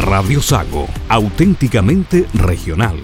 Radio 0.00 0.40
Sago, 0.40 0.88
auténticamente 1.08 2.26
regional. 2.32 2.96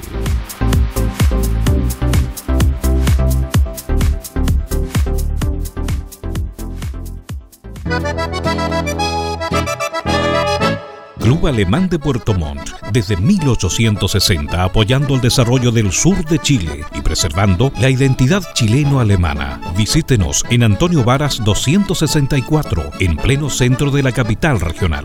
Club 11.20 11.46
Alemán 11.46 11.88
de 11.88 11.98
Puerto 11.98 12.32
Montt, 12.32 12.70
desde 12.92 13.16
1860 13.16 14.64
apoyando 14.64 15.16
el 15.16 15.20
desarrollo 15.20 15.70
del 15.70 15.92
sur 15.92 16.24
de 16.24 16.38
Chile 16.38 16.84
y 16.94 17.02
preservando 17.02 17.72
la 17.78 17.90
identidad 17.90 18.42
chileno-alemana. 18.54 19.60
Visítenos 19.76 20.44
en 20.50 20.62
Antonio 20.62 21.04
Varas 21.04 21.44
264, 21.44 22.90
en 23.00 23.16
pleno 23.16 23.50
centro 23.50 23.90
de 23.90 24.02
la 24.02 24.12
capital 24.12 24.60
regional. 24.60 25.04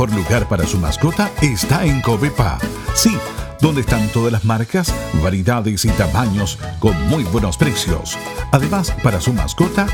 Mejor 0.00 0.16
lugar 0.16 0.48
para 0.48 0.66
su 0.66 0.78
mascota 0.78 1.30
está 1.42 1.84
en 1.84 2.00
Covepa. 2.00 2.58
Sí 2.94 3.14
donde 3.60 3.82
están 3.82 4.08
todas 4.08 4.32
las 4.32 4.46
marcas, 4.46 4.94
variedades 5.22 5.84
y 5.84 5.90
tamaños 5.90 6.58
con 6.78 6.98
muy 7.08 7.24
buenos 7.24 7.58
precios. 7.58 8.16
Además, 8.52 8.94
para 9.02 9.20
su 9.20 9.34
mascota, 9.34 9.86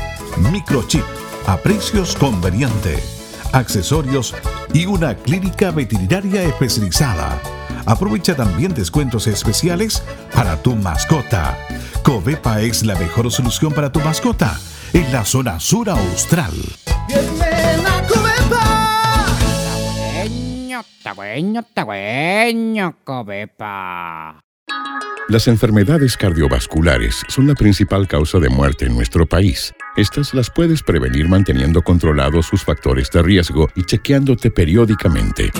microchip 0.49 1.03
a 1.45 1.57
precios 1.57 2.15
convenientes, 2.15 3.01
accesorios 3.51 4.33
y 4.73 4.85
una 4.85 5.13
clínica 5.13 5.71
veterinaria 5.71 6.43
especializada. 6.43 7.41
Aprovecha 7.85 8.33
también 8.33 8.73
descuentos 8.73 9.27
especiales 9.27 10.01
para 10.33 10.63
tu 10.63 10.73
mascota. 10.77 11.57
Covepa 12.03 12.61
es 12.61 12.85
la 12.85 12.95
mejor 12.95 13.29
solución 13.29 13.73
para 13.73 13.91
tu 13.91 13.99
mascota 13.99 14.57
en 14.93 15.11
la 15.11 15.25
zona 15.25 15.59
sur 15.59 15.89
austral. 15.89 16.53
Las 25.29 25.47
enfermedades 25.47 26.15
cardiovasculares 26.15 27.21
son 27.27 27.47
la 27.47 27.53
principal 27.53 28.07
causa 28.07 28.39
de 28.39 28.49
muerte 28.49 28.85
en 28.85 28.95
nuestro 28.95 29.25
país. 29.25 29.73
Estas 29.97 30.33
las 30.35 30.51
puedes 30.51 30.83
prevenir 30.83 31.27
manteniendo 31.27 31.81
controlados 31.81 32.45
sus 32.45 32.63
factores 32.63 33.09
de 33.09 33.23
riesgo 33.23 33.67
y 33.73 33.83
chequeándote 33.83 34.51
periódicamente. 34.51 35.51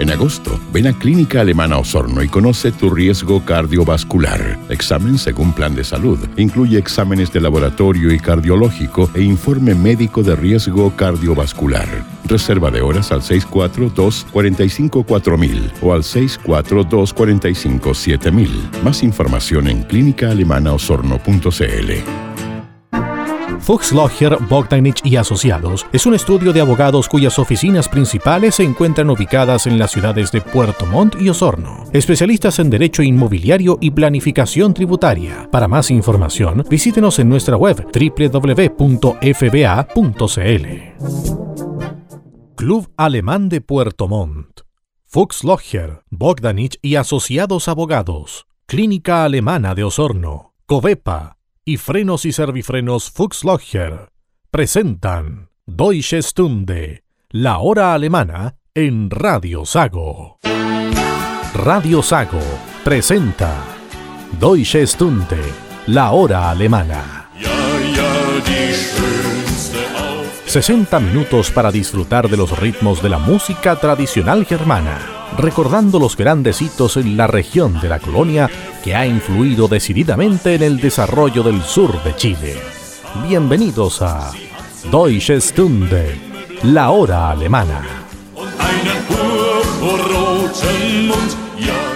En 0.00 0.10
agosto, 0.10 0.60
ven 0.72 0.88
a 0.88 0.98
Clínica 0.98 1.42
Alemana 1.42 1.78
Osorno 1.78 2.20
y 2.20 2.28
conoce 2.28 2.72
tu 2.72 2.90
riesgo 2.90 3.44
cardiovascular. 3.44 4.58
Examen 4.68 5.16
según 5.16 5.52
plan 5.52 5.76
de 5.76 5.84
salud. 5.84 6.18
Incluye 6.36 6.76
exámenes 6.76 7.32
de 7.32 7.40
laboratorio 7.40 8.12
y 8.12 8.18
cardiológico 8.18 9.08
e 9.14 9.22
informe 9.22 9.76
médico 9.76 10.24
de 10.24 10.34
riesgo 10.34 10.96
cardiovascular. 10.96 11.86
Reserva 12.24 12.72
de 12.72 12.80
horas 12.80 13.12
al 13.12 13.20
642-454000 13.20 15.70
o 15.82 15.94
al 15.94 16.02
642-457000. 16.02 18.82
Más 18.82 19.04
información 19.04 19.68
en 19.68 19.84
clínicaalemanaosorno.cl. 19.84 22.33
Fuchs 23.64 23.92
Logger, 23.92 24.36
Bogdanich 24.46 25.00
y 25.04 25.16
Asociados 25.16 25.86
es 25.90 26.04
un 26.04 26.14
estudio 26.14 26.52
de 26.52 26.60
abogados 26.60 27.08
cuyas 27.08 27.38
oficinas 27.38 27.88
principales 27.88 28.56
se 28.56 28.62
encuentran 28.62 29.08
ubicadas 29.08 29.66
en 29.66 29.78
las 29.78 29.90
ciudades 29.90 30.30
de 30.32 30.42
Puerto 30.42 30.84
Montt 30.84 31.18
y 31.18 31.30
Osorno. 31.30 31.84
Especialistas 31.94 32.58
en 32.58 32.68
Derecho 32.68 33.02
Inmobiliario 33.02 33.78
y 33.80 33.90
Planificación 33.90 34.74
Tributaria. 34.74 35.48
Para 35.50 35.66
más 35.66 35.90
información, 35.90 36.62
visítenos 36.68 37.18
en 37.18 37.30
nuestra 37.30 37.56
web 37.56 37.86
www.fba.cl. 37.90 38.76
Club 42.56 42.92
Alemán 42.98 43.48
de 43.48 43.62
Puerto 43.62 44.08
Montt. 44.08 44.60
Fuchs 45.06 45.42
Logger, 45.42 46.02
Bogdanich 46.10 46.76
y 46.82 46.96
Asociados 46.96 47.68
Abogados. 47.68 48.46
Clínica 48.66 49.24
Alemana 49.24 49.74
de 49.74 49.84
Osorno. 49.84 50.52
Covepa 50.66 51.33
y 51.64 51.78
frenos 51.78 52.24
y 52.26 52.32
servifrenos 52.32 53.10
Fuchslogger 53.10 54.10
presentan 54.50 55.48
Deutsche 55.66 56.22
Stunde, 56.22 57.04
la 57.30 57.58
hora 57.58 57.94
alemana 57.94 58.56
en 58.74 59.08
Radio 59.10 59.64
Sago. 59.64 60.38
Radio 61.54 62.02
Sago 62.02 62.42
presenta 62.84 63.64
Deutsche 64.38 64.86
Stunde, 64.86 65.40
la 65.86 66.12
hora 66.12 66.50
alemana. 66.50 67.30
60 70.44 71.00
minutos 71.00 71.50
para 71.50 71.72
disfrutar 71.72 72.28
de 72.28 72.36
los 72.36 72.56
ritmos 72.58 73.02
de 73.02 73.08
la 73.08 73.18
música 73.18 73.74
tradicional 73.76 74.44
germana, 74.44 75.23
recordando 75.38 75.98
los 75.98 76.16
grandes 76.16 76.62
hitos 76.62 76.96
en 76.96 77.16
la 77.16 77.26
región 77.26 77.80
de 77.80 77.88
la 77.88 77.98
colonia 77.98 78.50
que 78.82 78.94
ha 78.94 79.06
influido 79.06 79.68
decididamente 79.68 80.54
en 80.54 80.62
el 80.62 80.78
desarrollo 80.78 81.42
del 81.42 81.62
sur 81.62 82.02
de 82.02 82.14
Chile. 82.16 82.56
Bienvenidos 83.26 84.02
a 84.02 84.32
Deutsche 84.90 85.40
Stunde, 85.40 86.18
la 86.62 86.90
hora 86.90 87.30
alemana. 87.30 87.82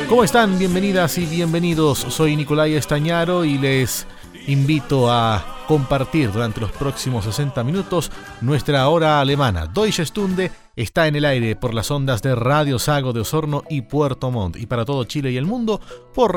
¿Cómo 0.09 0.25
están? 0.25 0.59
Bienvenidas 0.59 1.19
y 1.19 1.27
bienvenidos. 1.27 1.99
Soy 1.99 2.35
Nicolai 2.35 2.75
Estañaro 2.75 3.45
y 3.45 3.59
les 3.59 4.07
invito 4.49 5.11
a 5.11 5.65
compartir 5.69 6.33
durante 6.33 6.61
los 6.61 6.73
próximos 6.73 7.25
60 7.25 7.63
minutos 7.63 8.11
nuestra 8.41 8.89
hora 8.89 9.21
alemana. 9.21 9.67
Deutsche 9.67 10.05
Stunde 10.05 10.51
está 10.75 11.07
en 11.07 11.17
el 11.17 11.25
aire 11.25 11.55
por 11.55 11.75
las 11.75 11.91
ondas 11.91 12.23
de 12.23 12.35
Radio 12.35 12.79
Sago 12.79 13.13
de 13.13 13.21
Osorno 13.21 13.63
y 13.69 13.83
Puerto 13.83 14.31
Montt 14.31 14.57
y 14.57 14.67
para 14.67 14.85
todo 14.85 15.05
Chile 15.05 15.31
y 15.31 15.37
el 15.37 15.45
mundo 15.45 15.81
por 16.15 16.35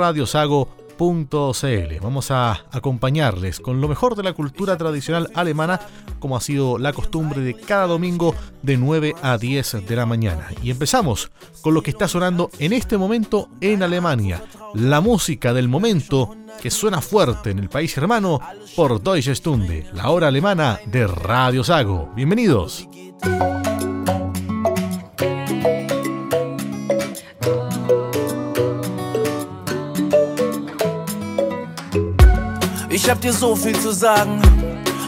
Vamos 2.00 2.30
a 2.30 2.66
acompañarles 2.72 3.60
con 3.60 3.82
lo 3.82 3.88
mejor 3.88 4.16
de 4.16 4.22
la 4.22 4.34
cultura 4.34 4.78
tradicional 4.78 5.32
alemana, 5.34 5.80
como 6.20 6.38
ha 6.38 6.42
sido 6.42 6.78
la 6.78 6.94
costumbre 6.94 7.42
de 7.42 7.56
cada 7.56 7.88
domingo 7.88 8.36
de 8.62 8.78
9 8.78 9.16
a 9.24 9.40
10 9.40 9.88
de 9.88 9.96
la 9.96 10.06
mañana. 10.06 10.50
Y 10.62 10.70
empezamos 10.70 11.32
con 11.64 11.74
lo 11.74 11.82
que 11.82 11.90
está 11.90 12.08
sonando 12.08 12.52
en 12.60 12.74
este 12.74 13.00
momento 13.00 13.50
en 13.62 13.82
Alemania, 13.82 14.44
la 14.76 15.02
música 15.02 15.54
del 15.54 15.68
momento 15.68 16.36
que 16.62 16.70
suena 16.70 17.02
fuerte 17.02 17.50
en 17.50 17.58
el 17.58 17.70
país 17.70 17.98
hermano 17.98 18.40
por 18.76 19.02
Deutsche 19.02 19.34
Stunde, 19.34 19.88
la 19.96 20.12
hora 20.12 20.28
alemana 20.28 20.80
de 20.86 21.08
Radio 21.08 21.64
Sago. 21.64 22.12
Bienvenidos. 22.16 22.88
Ich 33.04 33.10
hab 33.10 33.20
dir 33.20 33.34
so 33.34 33.56
viel 33.56 33.78
zu 33.80 33.92
sagen, 33.92 34.40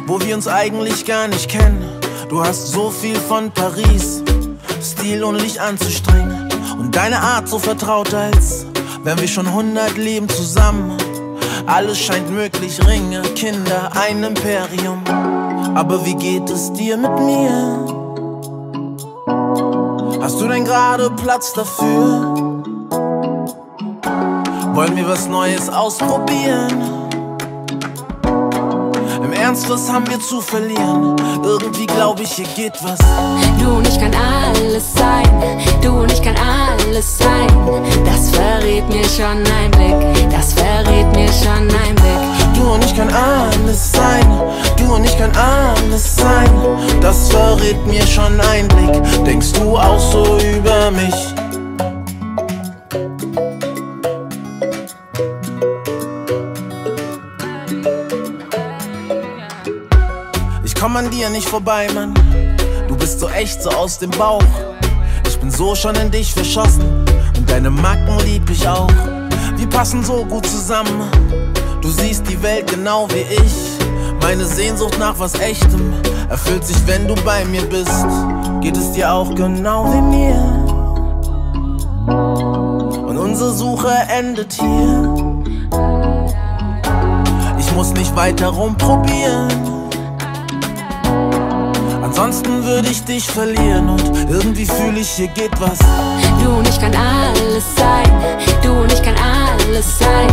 wo 0.08 0.20
wir 0.20 0.34
uns 0.34 0.48
eigentlich 0.48 1.06
gar 1.06 1.28
nicht 1.28 1.48
kennen. 1.48 1.88
Du 2.28 2.44
hast 2.44 2.72
so 2.72 2.90
viel 2.90 3.16
von 3.16 3.52
Paris, 3.52 4.24
Stil 4.82 5.24
und 5.24 5.36
Licht 5.36 5.60
anzustrengen. 5.60 6.50
Und 6.80 6.96
deine 6.96 7.20
Art 7.20 7.48
so 7.48 7.60
vertraut, 7.60 8.12
als 8.12 8.66
wenn 9.04 9.20
wir 9.20 9.28
schon 9.28 9.54
hundert 9.54 9.96
Leben 9.96 10.28
zusammen. 10.28 10.98
Alles 11.68 12.00
scheint 12.00 12.32
möglich, 12.32 12.80
Ringe, 12.88 13.22
Kinder, 13.36 13.92
ein 13.94 14.24
Imperium. 14.24 15.04
Aber 15.76 16.04
wie 16.04 16.16
geht 16.16 16.50
es 16.50 16.74
dir 16.74 16.98
mit 16.98 17.20
mir? 17.20 17.86
Hast 20.20 20.42
du 20.42 20.48
denn 20.48 20.66
gerade 20.66 21.12
Platz 21.12 21.54
dafür? 21.54 22.64
Wollen 24.74 24.96
wir 24.96 25.08
was 25.08 25.28
Neues 25.28 25.70
ausprobieren? 25.70 27.03
Ernst, 29.44 29.70
was 29.70 29.92
haben 29.92 30.10
wir 30.10 30.22
zu 30.22 30.40
verlieren? 30.40 31.18
Irgendwie 31.44 31.86
glaube 31.86 32.24
ich, 32.24 32.32
hier 32.32 32.48
geht 32.56 32.82
was. 32.82 32.98
Du 33.60 33.76
und 33.76 33.86
ich 33.86 34.00
kann 34.00 34.14
alles 34.16 34.94
sein, 34.94 35.28
du 35.82 35.90
und 36.00 36.14
ich 36.14 36.22
kann 36.22 36.36
alles 36.38 37.18
sein. 37.18 37.50
Das 38.06 38.30
verrät 38.30 38.88
mir 38.88 39.04
schon 39.04 39.44
ein 39.46 39.72
Blick, 39.72 40.32
das 40.32 40.54
verrät 40.54 41.14
mir 41.14 41.28
schon 41.34 41.68
ein 41.68 41.94
Blick. 41.96 42.56
Du 42.56 42.74
und 42.74 42.86
ich 42.86 42.96
kann 42.96 43.10
alles 43.14 43.92
sein, 43.92 44.26
du 44.78 44.96
und 44.96 45.04
ich 45.04 45.18
kann 45.18 45.32
alles 45.36 46.16
sein. 46.16 46.50
Das 47.02 47.28
verrät 47.28 47.86
mir 47.86 48.08
schon 48.08 48.40
ein 48.40 48.70
Blick. 48.70 49.26
Denkst 49.26 49.52
du 49.60 49.78
auch 49.78 50.00
so 50.00 50.38
über 50.40 50.90
mich? 50.92 51.43
Komm 60.94 61.06
an 61.06 61.10
dir 61.10 61.30
nicht 61.32 61.50
vorbei, 61.50 61.88
Mann. 61.96 62.14
Du 62.88 62.96
bist 62.96 63.20
so 63.20 63.28
echt, 63.30 63.64
so 63.64 63.72
aus 63.72 63.98
dem 63.98 64.12
Bauch. 64.12 64.44
Ich 65.28 65.40
bin 65.40 65.50
so 65.50 65.74
schon 65.74 65.96
in 65.96 66.12
dich 66.12 66.32
verschossen 66.32 66.84
und 67.36 67.50
deine 67.50 67.72
Macken 67.72 68.20
lieb 68.26 68.48
ich 68.52 68.68
auch. 68.68 68.92
Wir 69.56 69.68
passen 69.70 70.04
so 70.04 70.24
gut 70.26 70.46
zusammen. 70.46 71.10
Du 71.82 71.90
siehst 71.90 72.30
die 72.30 72.42
Welt 72.44 72.70
genau 72.70 73.08
wie 73.10 73.22
ich. 73.22 73.80
Meine 74.22 74.46
Sehnsucht 74.46 75.00
nach 75.00 75.18
was 75.18 75.34
Echtem 75.40 75.94
erfüllt 76.30 76.64
sich, 76.64 76.78
wenn 76.86 77.08
du 77.08 77.16
bei 77.26 77.44
mir 77.46 77.64
bist. 77.64 78.06
Geht 78.62 78.78
es 78.78 78.92
dir 78.92 79.12
auch 79.12 79.34
genau 79.34 79.92
wie 79.92 80.02
mir? 80.16 80.36
Und 83.08 83.18
unsere 83.18 83.52
Suche 83.52 83.92
endet 84.10 84.54
hier. 84.54 85.44
Ich 87.58 87.72
muss 87.72 87.94
nicht 87.94 88.16
weiter 88.16 88.50
rumprobieren. 88.50 89.73
Ansonsten 92.16 92.64
würde 92.64 92.90
ich 92.90 93.04
dich 93.04 93.26
verlieren 93.26 93.90
und 93.90 94.30
irgendwie 94.30 94.68
fühle 94.68 95.00
ich, 95.00 95.10
hier 95.10 95.30
geht 95.30 95.60
was. 95.60 95.80
Du 96.44 96.52
und 96.52 96.70
ich 96.70 96.80
kann 96.80 96.94
alles 96.94 97.64
sein, 97.76 98.12
du 98.62 98.72
und 98.84 98.94
ich 98.94 99.02
kann 99.02 99.16
alles 99.16 99.98
sein. 99.98 100.28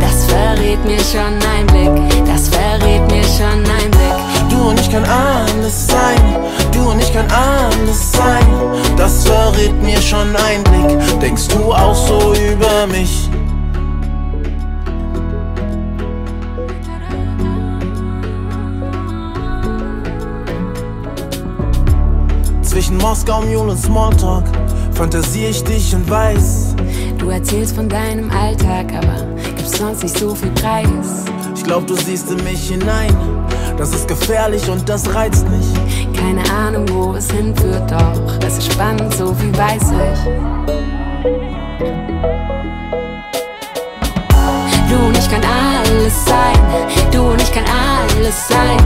Das 0.00 0.24
verrät 0.24 0.82
mir 0.86 0.98
schon 1.00 1.34
ein 1.54 1.66
Blick, 1.66 2.26
das 2.26 2.48
verrät 2.48 3.06
mir 3.12 3.22
schon 3.24 3.58
ein 3.58 3.90
Blick. 3.90 4.48
Du 4.48 4.70
und 4.70 4.80
ich 4.80 4.90
kann 4.90 5.04
alles 5.04 5.86
sein, 5.88 6.36
du 6.72 6.92
und 6.92 6.98
ich 6.98 7.12
kann 7.12 7.26
alles 7.30 8.10
sein. 8.10 8.46
Das 8.96 9.26
verrät 9.26 9.74
mir 9.82 10.00
schon 10.00 10.34
ein 10.34 10.64
Blick. 10.64 11.20
Denkst 11.20 11.48
du 11.48 11.74
auch 11.74 11.94
so 11.94 12.32
über 12.32 12.86
mich? 12.86 13.27
Zwischen 22.88 23.02
Moskau, 23.02 23.42
Mule 23.42 23.72
und 23.72 23.78
Smalltalk 23.78 24.44
fantasiere 24.92 25.50
ich 25.50 25.62
dich 25.62 25.94
und 25.94 26.08
weiß. 26.08 26.74
Du 27.18 27.28
erzählst 27.28 27.76
von 27.76 27.86
deinem 27.86 28.30
Alltag, 28.30 28.86
aber 28.94 29.26
gibst 29.56 29.76
sonst 29.76 30.02
nicht 30.02 30.18
so 30.18 30.34
viel 30.34 30.50
Preis. 30.52 31.26
Ich 31.54 31.64
glaub, 31.64 31.86
du 31.86 31.94
siehst 31.94 32.30
in 32.30 32.42
mich 32.44 32.70
hinein. 32.70 33.14
Das 33.76 33.90
ist 33.90 34.08
gefährlich 34.08 34.70
und 34.70 34.88
das 34.88 35.14
reizt 35.14 35.46
mich. 35.50 35.66
Keine 36.18 36.42
Ahnung, 36.50 36.86
wo 36.88 37.12
es 37.12 37.30
hinführt, 37.30 37.90
doch 37.90 38.38
es 38.46 38.56
ist 38.56 38.72
spannend, 38.72 39.12
so 39.12 39.34
viel 39.34 39.54
weiß 39.54 39.82
ich. 39.82 40.20
Du 44.88 44.96
und 44.96 45.18
ich 45.18 45.30
kann 45.30 45.42
alles 45.44 46.24
sein, 46.24 46.57
du 47.12 47.30
und 47.30 47.42
ich 47.42 47.52
kann 47.52 47.64
alles 47.66 48.48
sein. 48.48 48.78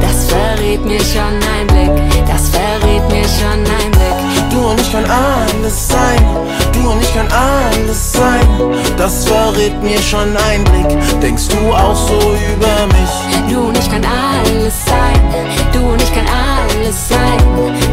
Das 0.00 0.26
verrät 0.26 0.84
mir 0.84 1.00
schon 1.00 1.34
ein 1.56 1.66
Blick, 1.66 2.26
das 2.26 2.48
verrät 2.48 3.08
mir 3.10 3.24
schon 3.24 3.60
ein 3.60 3.90
Blick. 3.90 4.43
Du 4.64 4.70
und 4.70 4.80
ich 4.80 4.90
kann 4.92 5.04
alles 5.04 5.88
sein, 5.88 6.26
du 6.72 6.90
und 6.90 7.02
ich 7.02 7.14
kann 7.14 7.28
alles 7.30 8.14
sein. 8.14 8.48
Das 8.96 9.26
verrät 9.26 9.82
mir 9.82 10.00
schon 10.00 10.34
ein 10.48 10.64
Blick. 10.64 11.20
Denkst 11.20 11.48
du 11.48 11.70
auch 11.70 11.94
so 11.94 12.14
über 12.16 12.86
mich? 12.86 13.52
Du 13.52 13.68
und 13.68 13.76
ich 13.76 13.90
kann 13.90 14.02
alles 14.02 14.86
sein, 14.86 15.20
du 15.70 15.80
und 15.92 16.02
ich 16.02 16.10
kann 16.14 16.24
alles 16.24 17.08
sein. 17.10 17.38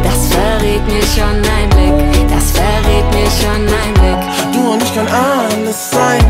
Das 0.02 0.28
verrät 0.32 0.82
mir 0.86 1.02
schon 1.02 1.42
ein 1.44 1.68
Blick, 1.76 2.30
das 2.30 2.52
verrät 2.52 3.04
mir 3.12 3.30
schon 3.30 3.68
ein 3.68 3.92
Blick. 3.92 4.54
Du 4.54 4.72
und 4.72 4.82
ich 4.82 4.94
kann 4.94 5.08
alles 5.08 5.90
sein, 5.90 6.24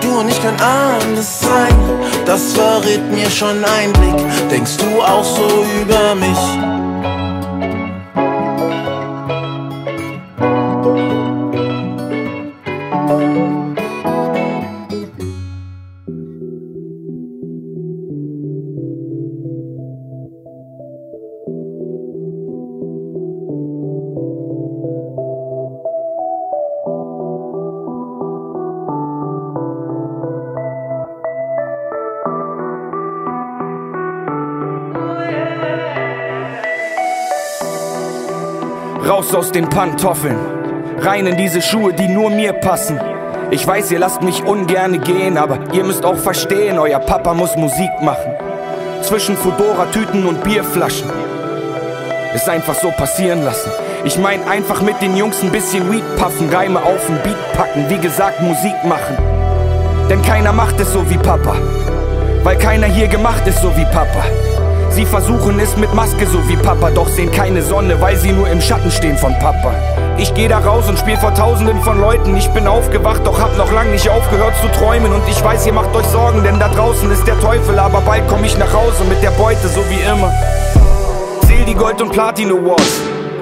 du 0.00 0.20
und 0.20 0.28
ich 0.28 0.40
kann 0.40 0.54
alles 0.60 1.40
sein. 1.40 1.74
Das 2.24 2.52
verrät 2.52 3.02
mir 3.10 3.28
schon 3.28 3.64
ein 3.64 3.92
Blick. 3.94 4.48
Denkst 4.48 4.76
du 4.76 5.02
auch 5.02 5.24
so 5.24 5.66
über 5.82 6.14
mich? 6.14 7.17
Raus 39.18 39.34
aus 39.34 39.50
den 39.50 39.68
Pantoffeln, 39.68 40.38
rein 41.00 41.26
in 41.26 41.36
diese 41.36 41.60
Schuhe, 41.60 41.92
die 41.92 42.06
nur 42.06 42.30
mir 42.30 42.52
passen. 42.52 43.00
Ich 43.50 43.66
weiß, 43.66 43.90
ihr 43.90 43.98
lasst 43.98 44.22
mich 44.22 44.44
ungern 44.44 45.00
gehen, 45.00 45.36
aber 45.36 45.58
ihr 45.72 45.82
müsst 45.82 46.04
auch 46.04 46.14
verstehen, 46.14 46.78
euer 46.78 47.00
Papa 47.00 47.34
muss 47.34 47.56
Musik 47.56 47.90
machen. 48.00 48.30
Zwischen 49.02 49.36
Fudora-Tüten 49.36 50.24
und 50.24 50.44
Bierflaschen. 50.44 51.10
Ist 52.32 52.48
einfach 52.48 52.76
so 52.76 52.92
passieren 52.92 53.44
lassen. 53.44 53.72
Ich 54.04 54.16
mein 54.18 54.46
einfach 54.46 54.82
mit 54.82 55.02
den 55.02 55.16
Jungs 55.16 55.42
ein 55.42 55.50
bisschen 55.50 55.90
Weed 55.90 56.04
puffen, 56.16 56.48
Reime 56.54 56.80
auf 56.80 57.04
den 57.08 57.20
Beat 57.24 57.52
packen, 57.54 57.86
wie 57.88 57.98
gesagt 57.98 58.40
Musik 58.40 58.84
machen. 58.84 59.18
Denn 60.08 60.22
keiner 60.22 60.52
macht 60.52 60.78
es 60.78 60.92
so 60.92 61.10
wie 61.10 61.18
Papa, 61.18 61.56
weil 62.44 62.56
keiner 62.56 62.86
hier 62.86 63.08
gemacht 63.08 63.44
ist 63.48 63.62
so 63.62 63.76
wie 63.76 63.84
Papa. 63.86 64.22
Sie 64.98 65.06
versuchen 65.06 65.60
es 65.60 65.76
mit 65.76 65.94
Maske 65.94 66.26
so 66.26 66.48
wie 66.48 66.56
Papa, 66.56 66.90
doch 66.90 67.06
sehen 67.06 67.30
keine 67.30 67.62
Sonne, 67.62 68.00
weil 68.00 68.16
sie 68.16 68.32
nur 68.32 68.48
im 68.48 68.60
Schatten 68.60 68.90
stehen 68.90 69.16
von 69.16 69.32
Papa. 69.38 69.72
Ich 70.16 70.34
geh 70.34 70.48
da 70.48 70.58
raus 70.58 70.88
und 70.88 70.98
spiel 70.98 71.16
vor 71.16 71.32
tausenden 71.32 71.80
von 71.82 72.00
Leuten. 72.00 72.36
Ich 72.36 72.48
bin 72.48 72.66
aufgewacht, 72.66 73.24
doch 73.24 73.40
hab 73.40 73.56
noch 73.56 73.70
lang 73.70 73.92
nicht 73.92 74.08
aufgehört 74.08 74.54
zu 74.60 74.66
träumen. 74.76 75.12
Und 75.12 75.22
ich 75.28 75.40
weiß, 75.44 75.68
ihr 75.68 75.72
macht 75.72 75.94
euch 75.94 76.06
Sorgen, 76.06 76.42
denn 76.42 76.58
da 76.58 76.66
draußen 76.66 77.08
ist 77.12 77.24
der 77.28 77.38
Teufel. 77.38 77.78
Aber 77.78 78.00
bald 78.00 78.24
komm 78.26 78.42
ich 78.42 78.58
nach 78.58 78.72
Hause 78.72 79.04
mit 79.08 79.22
der 79.22 79.30
Beute, 79.30 79.68
so 79.68 79.84
wie 79.88 80.00
immer. 80.00 80.32
Zähl 81.46 81.64
die 81.64 81.74
Gold- 81.74 82.02
und 82.02 82.10
Platin-Awards. 82.10 83.00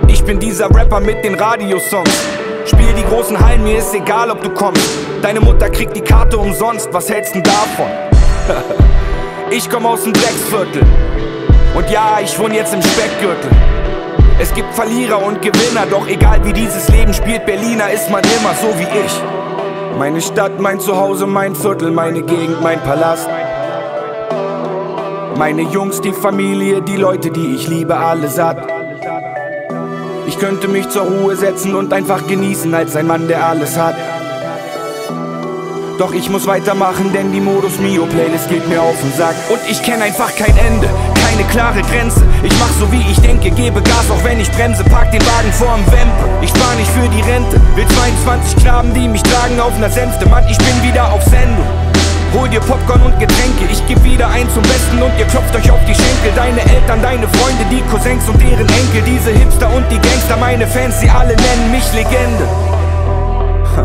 Ich 0.09 0.23
bin 0.25 0.39
dieser 0.39 0.67
Rapper 0.67 1.01
mit 1.01 1.25
den 1.25 1.37
Radiosongs. 1.37 2.27
Spiel 2.67 2.93
die 2.93 3.05
großen 3.05 3.41
Hallen, 3.43 3.63
mir 3.63 3.79
ist 3.79 3.95
egal, 3.95 4.31
ob 4.31 4.43
du 4.43 4.51
kommst. 4.51 4.91
Deine 5.23 5.41
Mutter 5.41 5.71
kriegt 5.71 5.97
die 5.97 6.03
Karte 6.03 6.37
umsonst, 6.37 6.91
was 6.93 7.09
hältst 7.09 7.35
du 7.35 7.41
davon? 7.41 7.87
ich 9.51 9.71
komm 9.71 9.87
aus 9.87 10.05
dem 10.05 10.13
Drecksviertel. 10.13 10.83
Und 11.77 11.91
ja, 11.91 12.19
ich 12.25 12.39
wohne 12.39 12.55
jetzt 12.55 12.73
im 12.73 12.81
Speckgürtel. 12.81 13.51
Es 14.39 14.55
gibt 14.55 14.75
Verlierer 14.75 15.23
und 15.23 15.43
Gewinner, 15.43 15.85
doch 15.91 16.09
egal 16.09 16.43
wie 16.43 16.55
dieses 16.55 16.89
Leben 16.89 17.13
spielt, 17.13 17.45
Berliner 17.45 17.91
ist 17.91 18.11
man 18.11 18.23
immer 18.23 18.55
so 18.55 18.69
wie 18.79 18.85
ich. 19.05 19.99
Meine 19.99 20.23
Stadt, 20.23 20.59
mein 20.59 20.81
Zuhause, 20.81 21.27
mein 21.27 21.55
Viertel, 21.55 21.91
meine 21.91 22.23
Gegend, 22.23 22.63
mein 22.63 22.81
Palast. 22.83 23.29
Meine 25.37 25.63
Jungs, 25.63 26.01
die 26.01 26.15
Familie, 26.15 26.81
die 26.81 26.97
Leute, 26.97 27.31
die 27.31 27.55
ich 27.55 27.69
liebe, 27.69 27.95
alle 27.95 28.29
satt. 28.29 28.57
Ich 30.27 30.39
könnte 30.39 30.69
mich 30.69 30.89
zur 30.89 31.03
Ruhe 31.03 31.37
setzen 31.37 31.75
und 31.75 31.93
einfach 31.93 32.27
genießen 32.27 32.73
als 32.73 32.97
ein 32.97 33.07
Mann, 33.07 33.29
der 33.29 33.47
alles 33.47 33.79
hat. 33.79 33.97
Doch 35.99 36.15
ich 36.15 36.31
muss 36.31 36.47
weitermachen, 36.47 37.13
denn 37.13 37.33
die 37.33 37.41
Modus 37.41 37.79
Mio 37.79 38.07
Playlist 38.07 38.49
geht 38.49 38.67
mir 38.67 38.81
auf 38.81 38.99
den 39.01 39.13
Sack. 39.13 39.35
Und 39.51 39.61
ich 39.71 39.83
kenne 39.83 40.05
einfach 40.05 40.35
kein 40.37 40.57
Ende, 40.57 40.89
keine 41.37 41.49
klare 41.49 41.83
Grenze. 41.83 42.23
Ich 42.43 42.53
mach 42.59 42.71
so 42.81 42.91
wie 42.91 43.03
ich 43.11 43.21
denke, 43.21 43.51
gebe 43.51 43.83
Gas, 43.83 44.11
auch 44.11 44.25
wenn 44.25 44.41
ich 44.41 44.51
bremse. 44.53 44.83
Park 44.85 45.11
den 45.13 45.21
Wagen 45.21 45.53
vorm 45.53 45.85
Wempe. 45.87 46.25
Ich 46.41 46.51
spar 46.51 46.75
nicht 46.77 46.91
für 46.91 47.09
die 47.09 47.21
Rente. 47.21 47.61
Will 47.75 47.87
22 47.87 48.57
Knaben, 48.57 48.95
die 48.95 49.09
mich 49.09 49.23
tragen 49.23 49.61
auf 49.61 49.77
ner 49.79 49.91
Sänfte. 49.91 50.27
Mann, 50.29 50.45
ich 50.49 50.59
bin 50.59 50.83
wieder 50.83 51.13
auf 51.13 51.23
Sendung. 51.25 51.67
Hol 52.33 52.49
dir 52.49 52.61
Popcorn 52.61 53.03
und 53.03 53.19
Getränke, 53.19 53.65
ich 53.71 53.87
geb 53.87 54.03
wieder 54.03 54.29
ein 54.29 54.49
zum 54.51 54.63
Besten 54.63 55.01
und 55.01 55.13
ihr 55.19 55.25
klopft 55.27 55.55
euch 55.55 55.71
auf 55.71 55.79
die 55.89 55.95
Schenkel. 55.95 56.33
Deine 56.35 56.61
Eltern, 56.61 57.01
deine 57.01 57.29
Freunde, 57.29 57.65
die 57.71 57.81
Cousins 57.91 58.29
und 58.29 58.41
deren 58.41 58.69
Enkel, 58.69 59.03
diese 59.07 59.31
Hipster 59.31 59.73
und 59.73 59.85
die 59.91 59.99
Gangster, 59.99 60.37
meine 60.37 60.67
Fans, 60.67 61.01
sie 61.01 61.09
alle 61.09 61.35
nennen 61.37 61.71
mich 61.71 61.85
Legende. 61.95 62.47
Ha, 63.77 63.85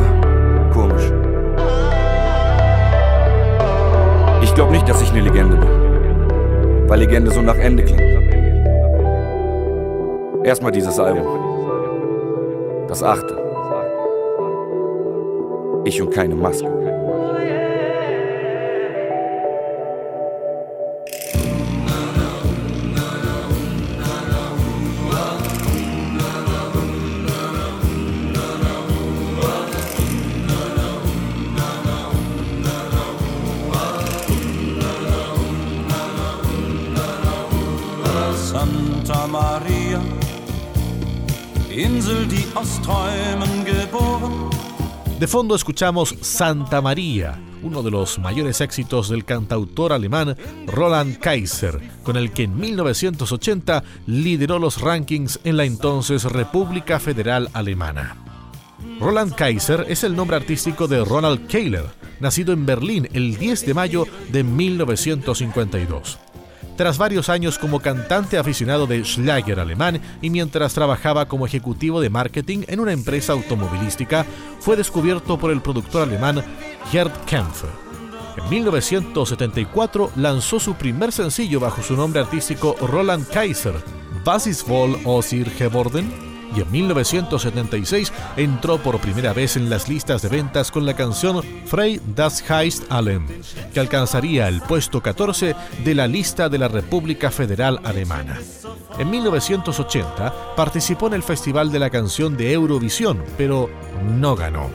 komisch. 0.74 1.04
Ich 4.42 4.54
glaub 4.54 4.72
nicht, 4.72 4.90
dass 4.90 5.02
ich 5.02 5.12
eine 5.12 5.22
Legende 5.22 5.56
bin. 5.56 5.81
Weil 6.92 7.00
Legende 7.00 7.32
so 7.32 7.42
nach 7.42 7.58
Ende 7.58 7.86
klingt. 7.86 8.02
Erstmal 10.44 10.74
dieses 10.74 11.00
Album. 11.00 11.26
Das 12.90 13.02
achte. 13.02 13.34
Ich 15.86 16.02
und 16.02 16.12
keine 16.12 16.36
Maske. 16.36 16.81
De 45.22 45.28
fondo 45.28 45.54
escuchamos 45.54 46.16
Santa 46.22 46.82
María, 46.82 47.40
uno 47.62 47.84
de 47.84 47.92
los 47.92 48.18
mayores 48.18 48.60
éxitos 48.60 49.08
del 49.08 49.24
cantautor 49.24 49.94
alemán 49.94 50.36
Roland 50.66 51.20
Kaiser, 51.20 51.80
con 52.02 52.18
el 52.18 52.32
que 52.32 52.46
en 52.46 52.60
1980 52.60 53.84
lideró 54.08 54.58
los 54.58 54.82
rankings 54.82 55.40
en 55.44 55.58
la 55.58 55.66
entonces 55.66 56.24
República 56.24 57.00
Federal 57.00 57.52
Alemana. 57.54 58.18
Roland 59.00 59.36
Kaiser 59.36 59.86
es 59.88 60.04
el 60.04 60.16
nombre 60.16 60.38
artístico 60.38 60.88
de 60.88 61.06
Ronald 61.06 61.46
Kehler, 61.46 61.86
nacido 62.20 62.52
en 62.52 62.66
Berlín 62.66 63.08
el 63.14 63.38
10 63.38 63.68
de 63.68 63.74
mayo 63.76 64.06
de 64.32 64.44
1952. 64.44 66.18
Tras 66.76 66.98
varios 66.98 67.30
años 67.30 67.58
como 67.60 67.80
cantante 67.80 68.38
aficionado 68.38 68.88
de 68.88 69.04
Schlager 69.04 69.60
alemán 69.60 70.02
y 70.22 70.30
mientras 70.30 70.74
trabajaba 70.74 71.28
como 71.28 71.46
ejecutivo 71.46 72.02
de 72.02 72.10
marketing 72.10 72.64
en 72.68 72.80
una 72.80 72.92
empresa 72.92 73.34
automovilística, 73.34 74.26
fue 74.60 74.76
descubierto 74.76 75.38
por 75.38 75.52
el 75.52 75.62
productor 75.62 76.04
alemán 76.04 76.44
Gerd 76.92 77.12
Kempf. 77.26 77.64
En 78.38 78.50
1974 78.50 80.12
lanzó 80.16 80.60
su 80.60 80.76
primer 80.76 81.12
sencillo 81.12 81.60
bajo 81.60 81.82
su 81.84 81.96
nombre 81.96 82.22
artístico 82.22 82.76
Roland 82.80 83.28
Kaiser, 83.28 83.76
Was 84.26 84.46
ist 84.46 84.68
wohl 84.68 85.00
aus 85.06 85.32
geworden? 85.32 86.31
Y 86.56 86.62
en 86.62 86.72
1976 86.72 88.12
entró 88.38 88.78
por 88.78 89.00
primera 89.00 89.34
vez 89.34 89.56
en 89.56 89.70
las 89.70 89.90
listas 89.90 90.22
de 90.22 90.30
ventas 90.30 90.72
con 90.72 90.86
la 90.86 90.96
canción 90.96 91.42
Frey 91.66 92.02
das 92.16 92.44
heißt 92.50 92.84
Allen, 92.90 93.26
que 93.74 93.80
alcanzaría 93.80 94.48
el 94.48 94.62
puesto 94.62 95.02
14 95.02 95.56
de 95.84 95.96
la 95.96 96.08
lista 96.08 96.50
de 96.50 96.58
la 96.58 96.68
República 96.68 97.32
Federal 97.32 97.80
Alemana. 97.84 98.40
En 98.98 99.10
1980 99.10 100.56
participó 100.56 101.08
en 101.08 101.14
el 101.14 101.24
Festival 101.24 101.72
de 101.72 101.80
la 101.80 101.90
Canción 101.90 102.36
de 102.36 102.52
Eurovisión, 102.52 103.24
pero 103.38 103.70
no 104.20 104.36
ganó. 104.36 104.70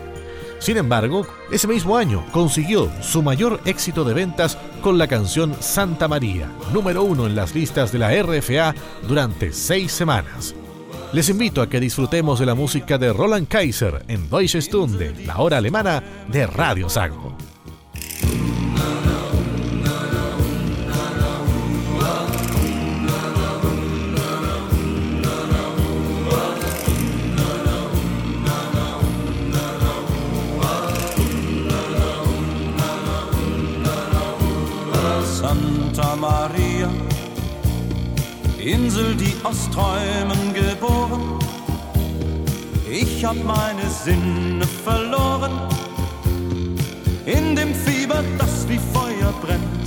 Sin 0.59 0.79
embargo, 0.79 1.27
ese 1.51 1.69
mismo 1.69 1.97
año 1.97 2.25
consiguió 2.33 2.91
su 3.03 3.23
mayor 3.23 3.61
éxito 3.67 4.05
de 4.05 4.15
ventas 4.15 4.57
con 4.81 4.99
la 4.99 5.07
canción 5.07 5.55
Santa 5.61 6.09
María, 6.09 6.51
número 6.73 7.03
uno 7.03 7.27
en 7.27 7.37
las 7.37 7.55
listas 7.55 7.93
de 7.93 7.99
la 7.99 8.11
RFA 8.23 8.75
durante 9.07 9.53
seis 9.53 9.93
semanas. 9.93 10.55
Les 11.13 11.31
invito 11.31 11.63
a 11.63 11.69
que 11.69 11.81
disfrutemos 11.81 12.41
de 12.41 12.47
la 12.47 12.55
música 12.55 12.99
de 12.99 13.13
Roland 13.13 13.49
Kaiser 13.49 14.05
en 14.09 14.29
Deutsche 14.29 14.61
Stunde, 14.61 15.15
la 15.25 15.39
hora 15.39 15.59
alemana 15.59 16.03
de 16.29 16.47
Radio 16.47 16.89
Sago. 16.89 17.37
Santa 35.25 36.17
Maria, 36.17 36.89
Insel, 38.59 39.17
die 39.17 39.35
aus. 39.45 39.57
Ich 42.99 43.23
hab 43.27 43.37
meine 43.45 43.91
Sinne 43.91 44.67
verloren 44.83 45.53
in 47.27 47.55
dem 47.55 47.75
Fieber, 47.75 48.25
das 48.39 48.67
wie 48.69 48.79
Feuer 48.95 49.35
brennt. 49.43 49.87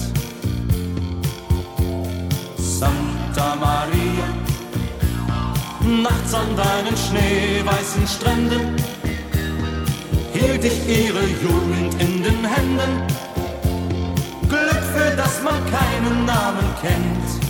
Santa 2.60 3.56
Maria, 3.56 4.28
nachts 6.04 6.36
an 6.36 6.56
deinen 6.56 6.96
schneeweißen 6.96 8.08
Stränden 8.08 8.76
hielt 10.32 10.64
ich 10.64 10.88
ihre 10.88 11.26
Jugend 11.42 12.00
in 12.00 12.22
den 12.22 12.46
Händen. 12.46 13.08
Glück, 14.48 14.84
für 14.96 15.16
das 15.18 15.42
man 15.42 15.60
keinen 15.72 16.26
Namen 16.26 16.68
kennt. 16.80 17.49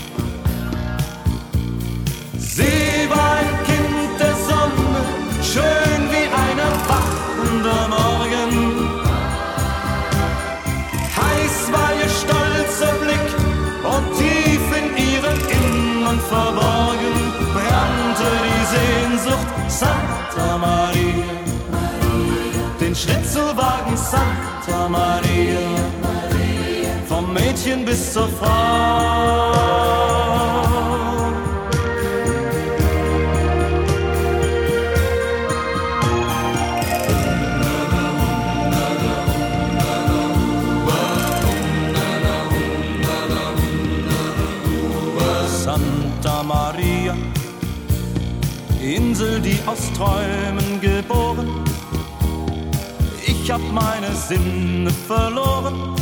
Sehnsucht 19.40 19.70
Santa 19.70 20.58
Maria. 20.58 21.26
Den 22.80 22.96
Schritt 22.96 23.26
zu 23.30 23.40
wagen, 23.56 23.96
Santa 23.96 24.88
Maria, 24.90 25.60
vom 27.08 27.34
Mädchen 27.34 27.86
bis 27.86 28.14
zur 28.14 28.28
Frau. 28.30 29.99
Die 49.50 49.60
aus 49.66 49.92
Träumen 49.94 50.80
geboren. 50.80 51.50
Ich 53.26 53.50
hab 53.52 53.62
meine 53.72 54.14
Sinne 54.16 54.92
verloren 54.92 55.96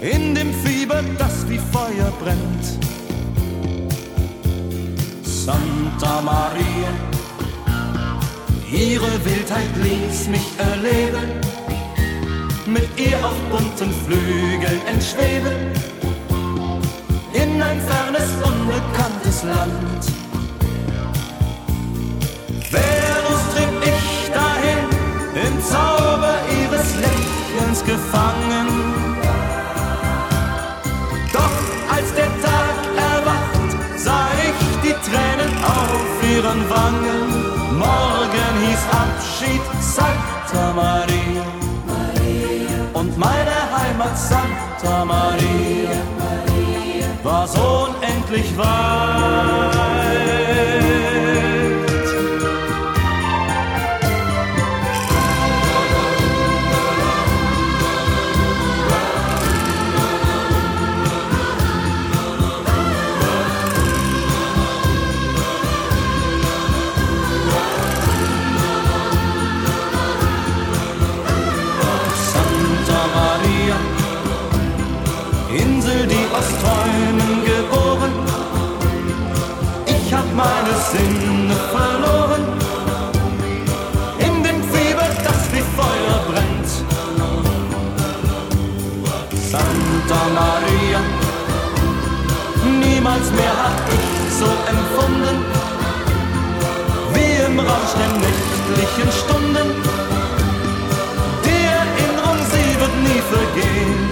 in 0.00 0.34
dem 0.34 0.52
Fieber, 0.52 1.00
das 1.18 1.48
wie 1.48 1.58
Feuer 1.58 2.12
brennt. 2.20 2.66
Santa 5.22 6.20
Maria, 6.22 6.92
ihre 8.70 9.24
Wildheit 9.24 9.72
ließ 9.84 10.28
mich 10.28 10.48
erleben, 10.58 11.28
mit 12.66 12.88
ihr 12.98 13.18
auf 13.24 13.38
bunten 13.50 13.92
Flügeln 14.04 14.80
entschweben 14.92 15.56
in 17.32 17.62
ein 17.62 17.80
fernes, 17.80 18.30
unbekanntes 18.42 19.42
Land. 19.44 20.11
Venus 22.72 23.42
trieb 23.54 23.68
ich 23.82 24.30
dahin, 24.32 24.88
im 25.46 25.62
Zauber 25.62 26.36
ihres 26.58 26.88
Lächelns 27.04 27.84
gefangen. 27.84 28.68
Doch 31.32 31.56
als 31.94 32.08
der 32.14 32.32
Tag 32.46 32.76
erwacht, 32.96 33.70
sah 33.96 34.28
ich 34.48 34.58
die 34.84 34.96
Tränen 35.06 35.52
auf 35.62 36.12
ihren 36.34 36.60
Wangen. 36.70 37.28
Morgen 37.78 38.52
hieß 38.64 38.84
Abschied 39.04 39.64
Santa 39.80 40.72
Maria. 40.74 41.46
Und 42.94 43.18
meine 43.18 43.56
Heimat 43.76 44.16
Santa 44.16 45.04
Maria 45.04 45.90
war 47.22 47.46
so 47.46 47.88
unendlich 47.88 48.56
weit. 48.56 49.92
Träumen 76.62 77.44
geboren. 77.44 78.12
Ich 79.86 80.14
hab 80.14 80.26
meine 80.34 80.74
Sinne 80.90 81.56
verloren. 81.74 82.44
In 84.18 84.44
dem 84.44 84.62
Fieber, 84.70 85.08
das 85.24 85.40
wie 85.52 85.64
Feuer 85.78 86.18
brennt. 86.30 86.70
Santa 89.50 90.20
Maria, 90.38 91.00
niemals 92.80 93.28
mehr 93.32 93.56
hab 93.64 93.82
ich 93.98 94.08
so 94.40 94.50
empfunden. 94.74 95.36
Wie 97.14 97.34
im 97.46 97.58
Rausch 97.58 97.94
der 98.00 98.12
nächtlichen 98.26 99.10
Stunden. 99.20 99.68
Die 101.44 101.64
Erinnerung, 101.82 102.38
sie 102.52 102.80
wird 102.80 102.94
nie 103.08 103.22
vergehen. 103.34 104.11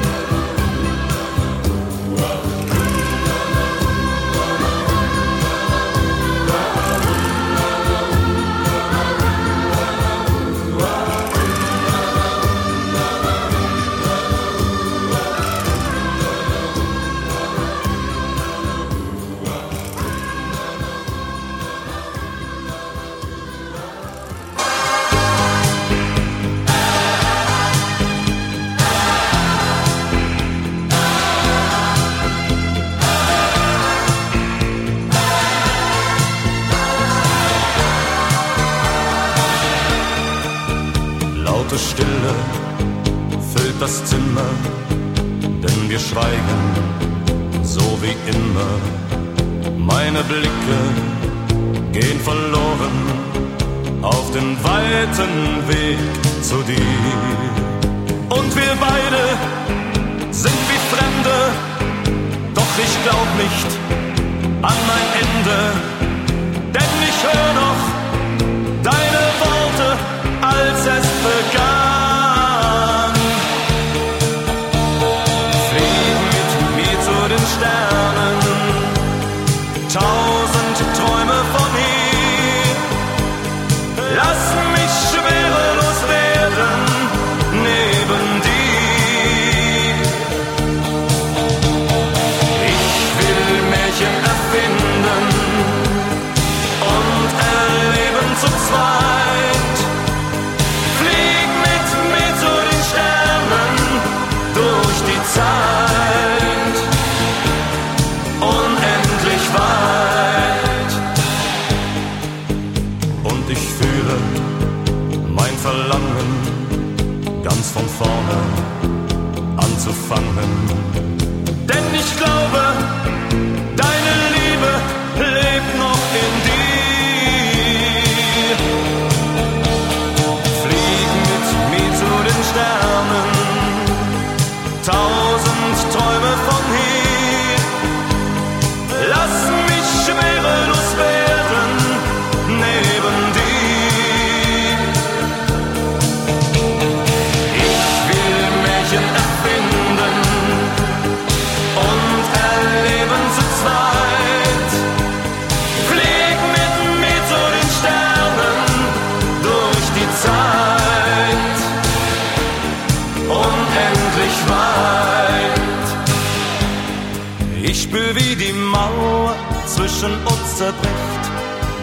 zerbricht. 170.60 171.24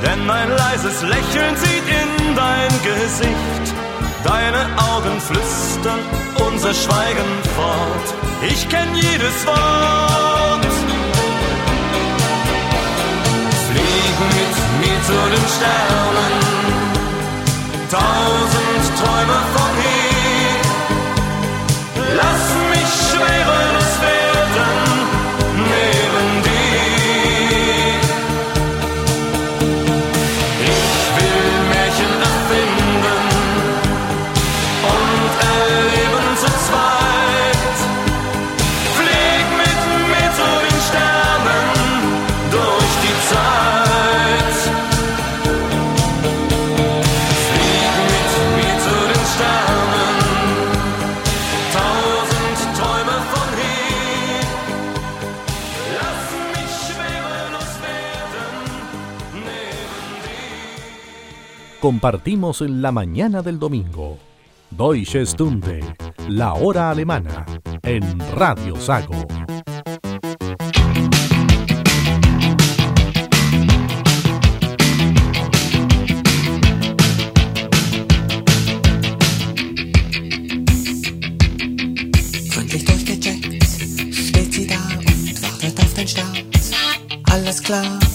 Denn 0.04 0.22
mein 0.28 0.50
leises 0.50 1.02
Lächeln 1.02 1.56
sieht 1.63 1.88
in 2.02 2.36
dein 2.36 2.74
Gesicht. 2.90 3.66
Deine 4.24 4.63
Augen 4.92 5.20
flüstern 5.30 6.02
unser 6.48 6.74
Schweigen 6.74 7.32
fort. 7.56 8.08
Ich 8.52 8.70
kenn 8.70 8.92
jedes 8.94 9.38
Wort. 9.48 10.74
Flieg 13.68 14.16
mit 14.38 14.56
mir 14.82 15.00
zu 15.10 15.18
den 15.34 15.46
Sternen. 15.56 16.34
Tausend 17.98 18.86
Träume 19.00 19.40
von 19.56 19.72
mir. 19.82 20.58
Lass 22.20 22.46
mich 22.74 22.92
schweren, 23.10 23.72
es 23.82 24.16
compartimos 61.80 62.62
en 62.62 62.82
la 62.82 62.92
mañana 62.92 63.42
del 63.42 63.60
domingo. 63.60 64.18
Deutsche 64.72 65.26
Stunde, 65.26 65.82
la 66.28 66.54
hora 66.54 66.90
alemana, 66.90 67.46
en 67.84 68.20
Radio 68.36 68.76
Sago. 68.76 69.28
Klar. 87.68 88.07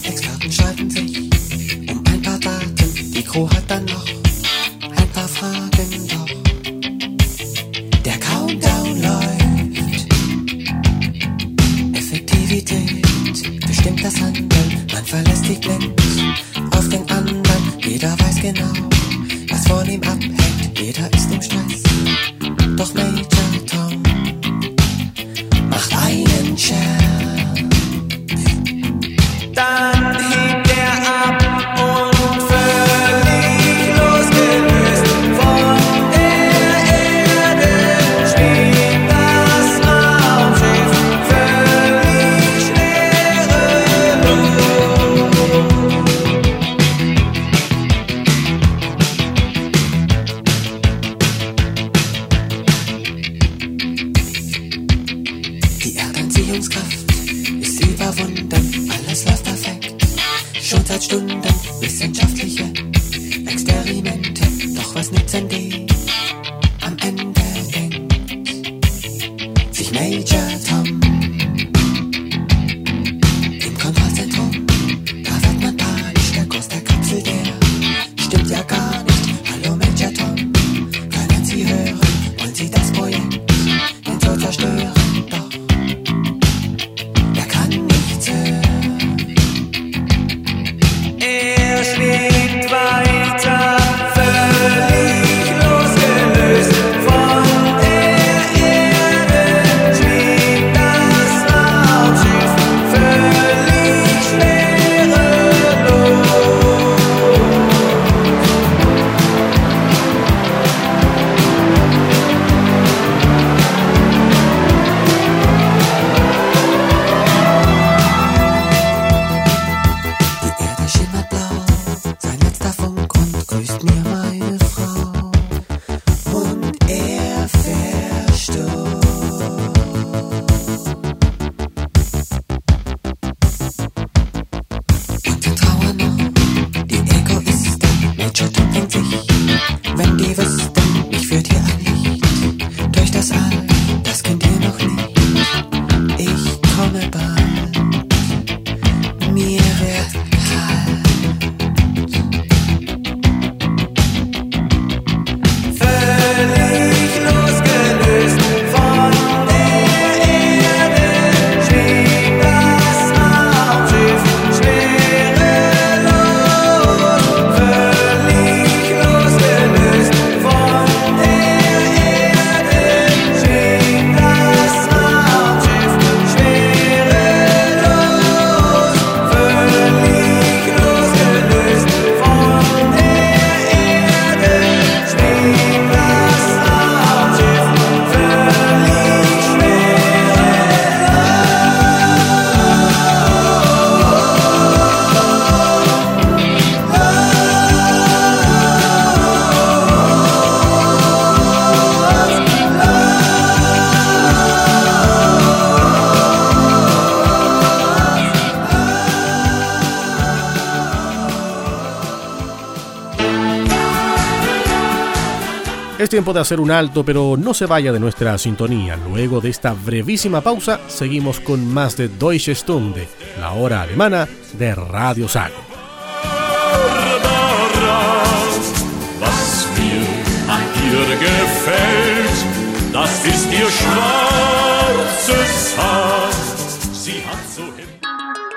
Tiempo 216.13 216.35
de 216.35 216.41
hacer 216.41 216.61
un 216.61 216.71
alto, 216.71 217.07
pero 217.07 217.39
no 217.39 217.55
se 217.55 217.65
vaya 217.65 217.91
de 217.91 217.99
nuestra 217.99 218.37
sintonía. 218.37 218.99
Luego 219.09 219.41
de 219.41 219.49
esta 219.49 219.73
brevísima 219.73 220.43
pausa, 220.43 220.79
seguimos 220.87 221.41
con 221.41 221.67
más 221.73 221.97
de 221.97 222.09
Deutsche 222.09 222.55
Stunde, 222.55 223.09
la 223.41 223.53
hora 223.53 223.81
alemana 223.81 224.29
de 224.59 224.75
Radio 224.75 225.27
Sago. 225.27 225.55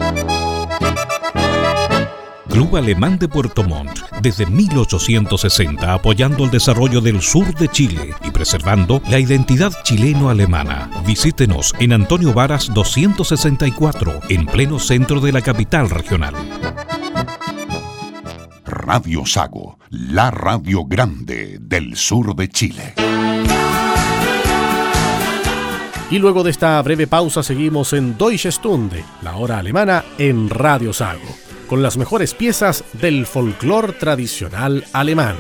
Club 2.56 2.78
Alemán 2.78 3.20
de 3.20 3.28
Puerto 3.28 3.66
Montt, 3.66 4.00
desde 4.22 4.46
1860 4.46 5.94
apoyando 5.94 6.46
el 6.46 6.52
desarrollo 6.52 7.02
del 7.02 7.22
sur 7.22 7.54
de 7.54 7.68
Chile 7.68 8.16
y 8.24 8.32
preservando 8.32 9.02
la 9.10 9.20
identidad 9.20 9.74
chileno-alemana. 9.84 10.90
Visítenos 11.06 11.74
en 11.80 11.92
Antonio 11.92 12.34
Varas 12.34 12.74
264, 12.74 14.22
en 14.30 14.46
pleno 14.46 14.80
centro 14.80 15.20
de 15.20 15.34
la 15.34 15.42
capital 15.42 15.90
regional. 15.90 16.34
Radio 18.64 19.26
Sago, 19.26 19.78
la 19.90 20.32
radio 20.32 20.86
grande 20.86 21.58
del 21.60 21.98
sur 21.98 22.38
de 22.38 22.48
Chile. 22.48 22.94
Y 26.10 26.20
luego 26.20 26.42
de 26.42 26.52
esta 26.52 26.82
breve 26.82 27.06
pausa 27.06 27.44
seguimos 27.44 27.92
en 27.92 28.18
Deutsche 28.18 28.50
Stunde, 28.50 29.04
la 29.24 29.36
hora 29.36 29.58
alemana 29.58 30.06
en 30.18 30.50
Radio 30.50 30.94
Sago 30.94 31.45
con 31.68 31.82
las 31.82 31.98
mejores 31.98 32.34
piezas 32.34 32.84
del 32.94 33.26
folclore 33.26 33.94
tradicional 33.94 34.86
alemán. 34.94 35.38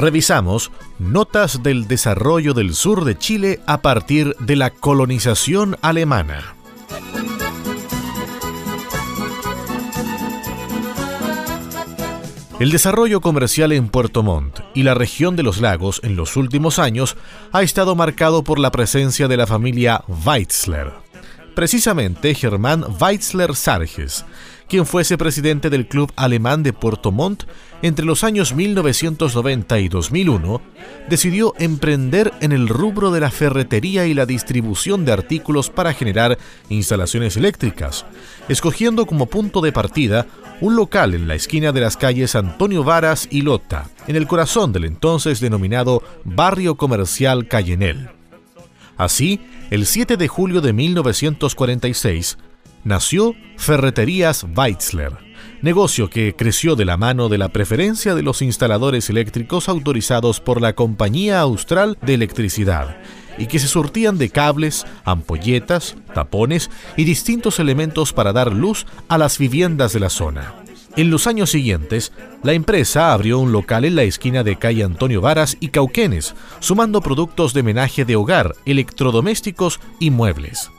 Revisamos 0.00 0.72
notas 0.98 1.62
del 1.62 1.86
desarrollo 1.86 2.54
del 2.54 2.74
sur 2.74 3.04
de 3.04 3.16
Chile 3.16 3.60
a 3.66 3.82
partir 3.82 4.34
de 4.40 4.56
la 4.56 4.70
colonización 4.70 5.76
alemana. 5.82 6.56
El 12.58 12.70
desarrollo 12.70 13.22
comercial 13.22 13.72
en 13.72 13.88
Puerto 13.88 14.22
Montt 14.22 14.60
y 14.74 14.82
la 14.82 14.92
región 14.92 15.34
de 15.34 15.42
los 15.42 15.62
lagos 15.62 16.00
en 16.04 16.14
los 16.14 16.36
últimos 16.36 16.78
años 16.78 17.16
ha 17.52 17.62
estado 17.62 17.94
marcado 17.94 18.44
por 18.44 18.58
la 18.58 18.70
presencia 18.70 19.28
de 19.28 19.38
la 19.38 19.46
familia 19.46 20.04
Weitzler. 20.26 21.09
Precisamente 21.54 22.34
Germán 22.34 22.84
Weitzler 23.00 23.56
Sarges, 23.56 24.24
quien 24.68 24.86
fuese 24.86 25.18
presidente 25.18 25.68
del 25.68 25.88
Club 25.88 26.12
Alemán 26.14 26.62
de 26.62 26.72
Puerto 26.72 27.10
Montt 27.10 27.42
entre 27.82 28.04
los 28.04 28.22
años 28.22 28.54
1990 28.54 29.80
y 29.80 29.88
2001, 29.88 30.62
decidió 31.08 31.54
emprender 31.58 32.32
en 32.40 32.52
el 32.52 32.68
rubro 32.68 33.10
de 33.10 33.20
la 33.20 33.32
ferretería 33.32 34.06
y 34.06 34.14
la 34.14 34.26
distribución 34.26 35.04
de 35.04 35.12
artículos 35.12 35.70
para 35.70 35.92
generar 35.92 36.38
instalaciones 36.68 37.36
eléctricas, 37.36 38.06
escogiendo 38.48 39.06
como 39.06 39.26
punto 39.26 39.60
de 39.60 39.72
partida 39.72 40.26
un 40.60 40.76
local 40.76 41.14
en 41.14 41.26
la 41.26 41.34
esquina 41.34 41.72
de 41.72 41.80
las 41.80 41.96
calles 41.96 42.36
Antonio 42.36 42.84
Varas 42.84 43.26
y 43.30 43.42
Lota, 43.42 43.90
en 44.06 44.14
el 44.14 44.28
corazón 44.28 44.72
del 44.72 44.84
entonces 44.84 45.40
denominado 45.40 46.02
Barrio 46.24 46.76
Comercial 46.76 47.48
Cayenel. 47.48 48.19
Así, 49.00 49.40
el 49.70 49.86
7 49.86 50.18
de 50.18 50.28
julio 50.28 50.60
de 50.60 50.74
1946, 50.74 52.36
nació 52.84 53.34
Ferreterías 53.56 54.44
Weitzler, 54.54 55.12
negocio 55.62 56.10
que 56.10 56.36
creció 56.36 56.76
de 56.76 56.84
la 56.84 56.98
mano 56.98 57.30
de 57.30 57.38
la 57.38 57.48
preferencia 57.48 58.14
de 58.14 58.22
los 58.22 58.42
instaladores 58.42 59.08
eléctricos 59.08 59.70
autorizados 59.70 60.40
por 60.40 60.60
la 60.60 60.74
Compañía 60.74 61.40
Austral 61.40 61.96
de 62.02 62.12
Electricidad 62.12 62.98
y 63.38 63.46
que 63.46 63.58
se 63.58 63.68
surtían 63.68 64.18
de 64.18 64.28
cables, 64.28 64.84
ampolletas, 65.04 65.96
tapones 66.12 66.70
y 66.98 67.04
distintos 67.04 67.58
elementos 67.58 68.12
para 68.12 68.34
dar 68.34 68.52
luz 68.52 68.84
a 69.08 69.16
las 69.16 69.38
viviendas 69.38 69.94
de 69.94 70.00
la 70.00 70.10
zona. 70.10 70.59
En 70.96 71.10
los 71.10 71.26
años 71.26 71.50
siguientes, 71.50 72.12
la 72.42 72.52
empresa 72.52 73.12
abrió 73.12 73.38
un 73.38 73.52
local 73.52 73.84
en 73.84 73.96
la 73.96 74.02
esquina 74.02 74.42
de 74.42 74.56
calle 74.56 74.84
Antonio 74.84 75.20
Varas 75.20 75.56
y 75.60 75.68
Cauquenes, 75.68 76.34
sumando 76.58 77.00
productos 77.00 77.54
de 77.54 77.62
menaje 77.62 78.04
de 78.04 78.16
hogar, 78.16 78.54
electrodomésticos 78.64 79.80
y 79.98 80.10
muebles 80.10 80.70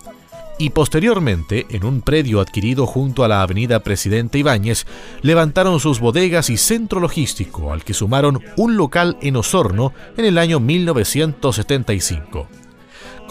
y 0.62 0.70
posteriormente, 0.70 1.66
en 1.72 1.84
un 1.84 2.02
predio 2.02 2.40
adquirido 2.40 2.86
junto 2.86 3.24
a 3.24 3.28
la 3.28 3.42
avenida 3.42 3.80
Presidente 3.80 4.38
Ibáñez, 4.38 4.86
levantaron 5.24 5.80
sus 5.80 6.00
bodegas 6.00 6.52
y 6.52 6.58
centro 6.58 7.00
logístico, 7.00 7.74
al 7.74 7.84
que 7.84 7.96
sumaron 7.96 8.40
un 8.58 8.78
local 8.78 9.18
en 9.24 9.38
Osorno 9.38 9.92
en 10.18 10.26
el 10.26 10.38
año 10.38 10.60
1975. 10.60 12.48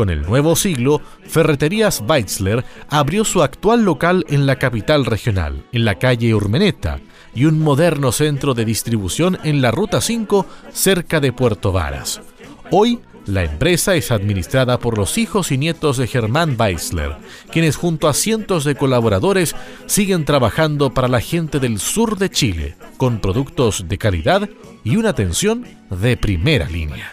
Con 0.00 0.08
el 0.08 0.22
nuevo 0.22 0.56
siglo, 0.56 1.02
Ferreterías 1.26 2.02
Weitzler 2.08 2.64
abrió 2.88 3.22
su 3.22 3.42
actual 3.42 3.84
local 3.84 4.24
en 4.30 4.46
la 4.46 4.56
capital 4.56 5.04
regional, 5.04 5.66
en 5.72 5.84
la 5.84 5.96
calle 5.96 6.34
Urmeneta, 6.34 7.00
y 7.34 7.44
un 7.44 7.60
moderno 7.60 8.10
centro 8.10 8.54
de 8.54 8.64
distribución 8.64 9.38
en 9.44 9.60
la 9.60 9.70
Ruta 9.70 10.00
5, 10.00 10.46
cerca 10.72 11.20
de 11.20 11.34
Puerto 11.34 11.70
Varas. 11.70 12.22
Hoy 12.70 13.00
la 13.26 13.44
empresa 13.44 13.94
es 13.94 14.10
administrada 14.10 14.78
por 14.78 14.96
los 14.96 15.18
hijos 15.18 15.52
y 15.52 15.58
nietos 15.58 15.98
de 15.98 16.06
Germán 16.06 16.56
Weissler, 16.58 17.16
quienes 17.52 17.76
junto 17.76 18.08
a 18.08 18.14
cientos 18.14 18.64
de 18.64 18.76
colaboradores 18.76 19.54
siguen 19.84 20.24
trabajando 20.24 20.94
para 20.94 21.08
la 21.08 21.20
gente 21.20 21.60
del 21.60 21.78
sur 21.78 22.16
de 22.16 22.30
Chile, 22.30 22.74
con 22.96 23.20
productos 23.20 23.86
de 23.86 23.98
calidad 23.98 24.48
y 24.82 24.96
una 24.96 25.10
atención 25.10 25.66
de 25.90 26.16
primera 26.16 26.70
línea. 26.70 27.12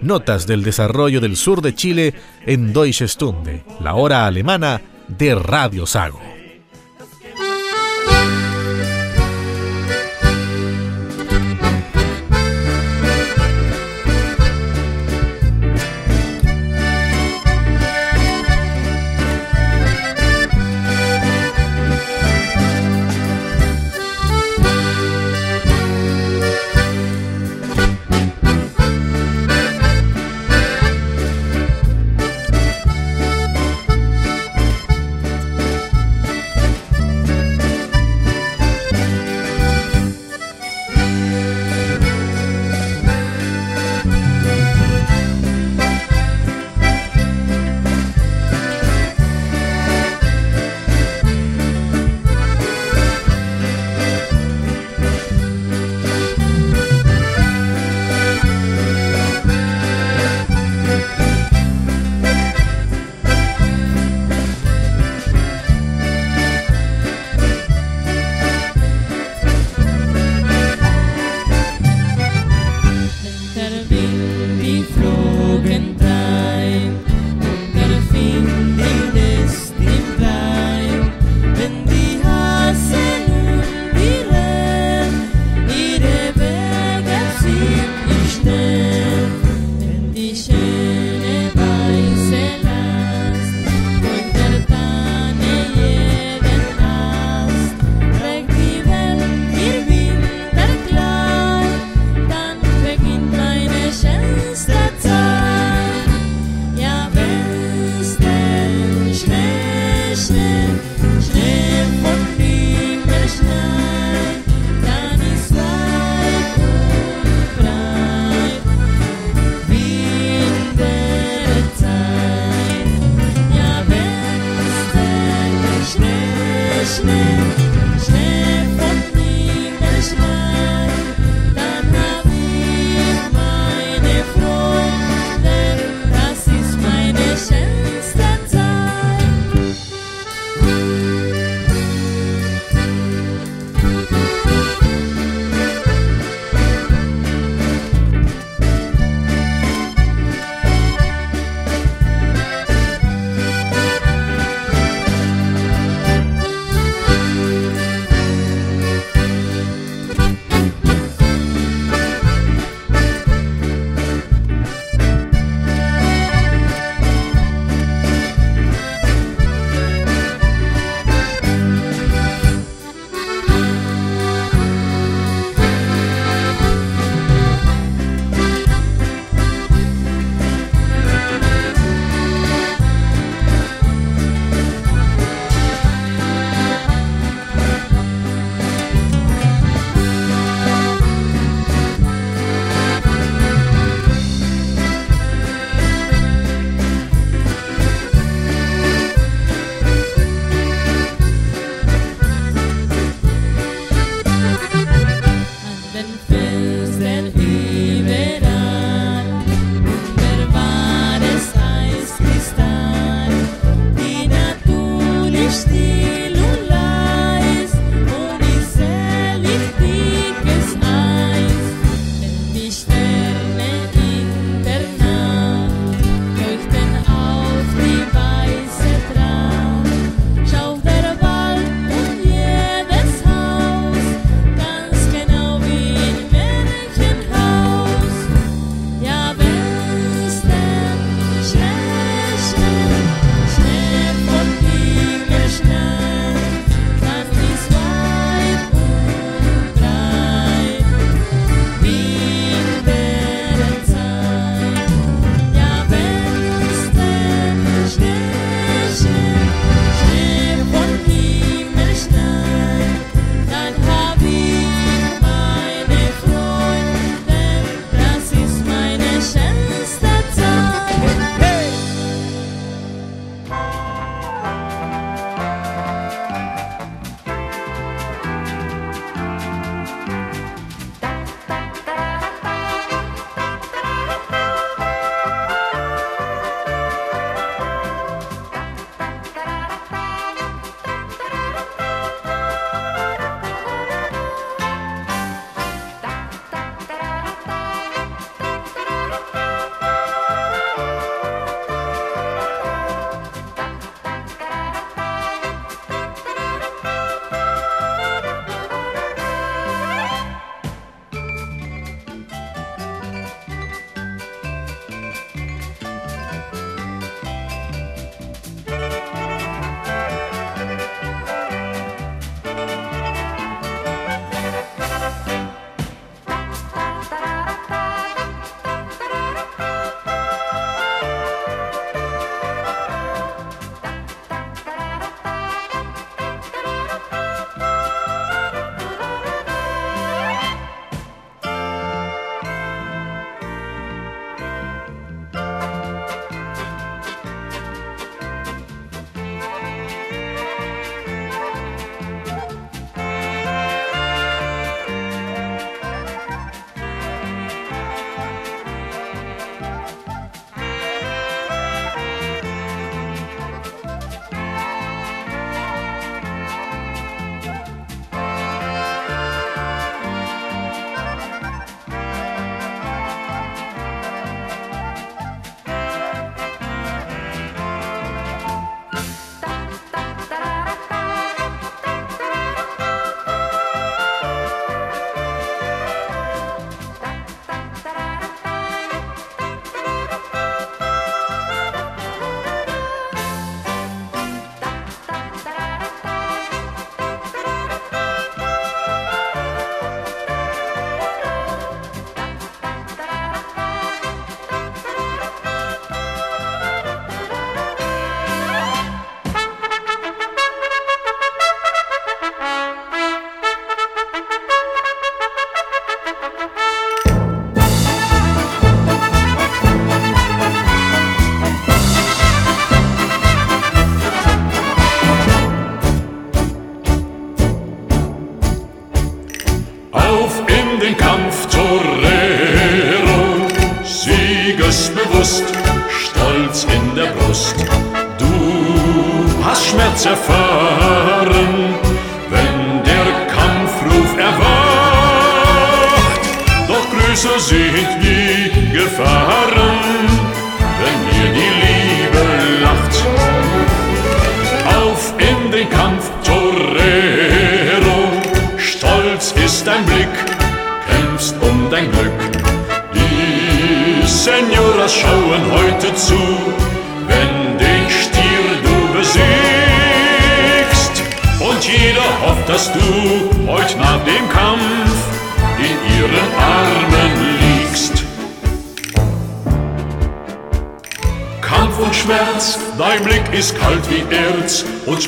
Notas 0.00 0.46
del 0.46 0.62
desarrollo 0.62 1.20
del 1.20 1.36
sur 1.36 1.60
de 1.60 1.74
Chile 1.74 2.14
en 2.46 2.72
Deutsche 2.72 3.08
Stunde, 3.08 3.64
la 3.80 3.94
hora 3.94 4.26
alemana 4.26 4.80
de 5.08 5.34
Radio 5.34 5.86
Sago. 5.86 6.35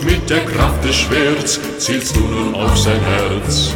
Mit 0.08 0.30
der 0.30 0.44
Kraft 0.44 0.82
des 0.84 0.96
Schwerts 0.96 1.60
zielst 1.78 2.16
du 2.16 2.20
nun 2.20 2.54
auf 2.54 2.76
sein 2.76 3.00
Herz. 3.00 3.74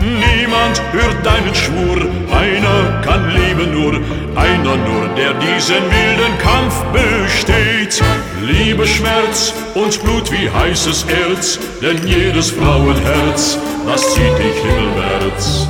Niemand 0.00 0.80
hört 0.92 1.18
deinen 1.24 1.54
Schwur, 1.54 1.98
einer 2.32 3.00
kann 3.02 3.22
lieben 3.38 3.70
nur, 3.78 3.94
einer 4.36 4.76
nur, 4.88 5.08
der 5.14 5.34
diesen 5.34 5.84
wilden 5.96 6.34
Kampf 6.38 6.76
besteht. 6.98 8.02
Liebe, 8.42 8.86
Schmerz 8.86 9.52
und 9.74 10.02
Blut 10.02 10.32
wie 10.32 10.48
heißes 10.48 11.04
Erz, 11.26 11.58
denn 11.82 11.98
jedes 12.06 12.50
Frauenherz, 12.50 13.58
das 13.86 14.14
zieht 14.14 14.38
dich 14.38 14.58
himmelwärts. 14.64 15.68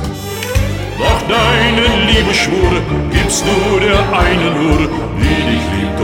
Doch 0.97 1.21
deinen 1.27 2.07
Liebeschwur 2.07 2.73
gibt's 3.11 3.43
nur 3.43 3.79
der 3.81 4.01
eine 4.17 4.51
nur, 4.61 5.00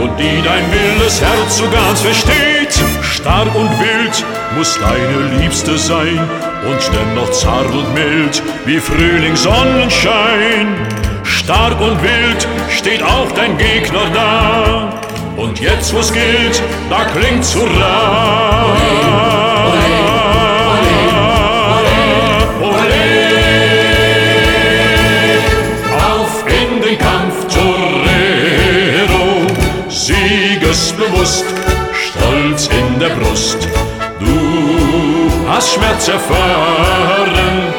und 0.00 0.16
die 0.18 0.42
dein 0.42 0.64
wildes 0.72 1.20
Herz 1.20 1.58
so 1.58 1.68
ganz 1.70 2.00
versteht. 2.00 2.74
Stark 3.02 3.54
und 3.54 3.70
wild 3.80 4.24
muss 4.56 4.78
deine 4.78 5.40
Liebste 5.40 5.76
sein 5.78 6.18
und 6.66 6.90
dennoch 6.92 7.30
zart 7.32 7.72
und 7.72 7.94
mild 7.94 8.42
wie 8.64 8.78
Frühlingssonnenschein. 8.78 10.74
Stark 11.24 11.80
und 11.80 12.02
wild 12.02 12.48
steht 12.70 13.02
auch 13.02 13.30
dein 13.32 13.56
Gegner 13.58 14.10
da. 14.14 15.00
Und 15.36 15.60
jetzt, 15.60 15.94
wo's 15.94 16.12
gilt, 16.12 16.62
da 16.90 17.04
klingt's 17.04 17.54
Hurra! 17.54 19.47
Siegesbewusst, 31.18 31.44
Stolz 31.92 32.68
in 32.68 32.98
der 32.98 33.10
Brust. 33.10 33.68
Du 34.20 35.30
hast 35.48 35.74
Schmerz 35.74 36.08
erfahren, 36.08 37.74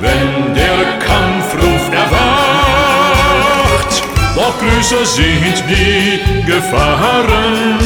wenn 0.00 0.54
der 0.54 0.98
Kampfruf 0.98 1.92
erwacht. 1.92 4.02
Doch 4.34 4.58
größer 4.58 5.04
sind 5.04 5.62
die 5.68 6.20
Gefahren, 6.44 7.78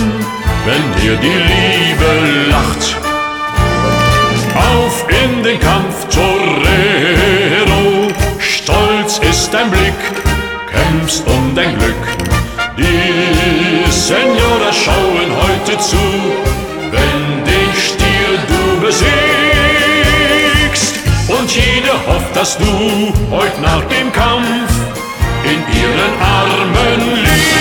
wenn 0.64 0.94
dir 1.00 1.16
die 1.16 1.28
Liebe 1.28 2.48
lacht. 2.50 2.96
Auf 4.54 5.04
in 5.08 5.42
den 5.42 5.58
Kampf, 5.60 6.06
Torero, 6.08 8.08
stolz 8.38 9.18
ist 9.18 9.52
dein 9.54 9.70
Blick, 9.70 9.94
kämpfst 10.70 11.26
um 11.26 11.54
dein 11.54 11.78
Glück. 11.78 11.94
Die 12.76 13.39
Senora 14.10 14.72
schauen 14.72 15.30
heute 15.42 15.78
zu, 15.78 16.04
wenn 16.90 17.44
den 17.44 17.70
Stier 17.76 18.32
du 18.50 18.62
besiegst. 18.84 19.14
Und 21.28 21.48
jeder 21.54 21.94
hofft, 22.08 22.34
dass 22.34 22.58
du 22.58 22.72
heut 23.30 23.60
nach 23.62 23.84
dem 23.84 24.12
Kampf 24.12 24.72
in 25.44 25.60
ihren 25.80 26.20
Armen 26.20 27.00
liegst. 27.22 27.60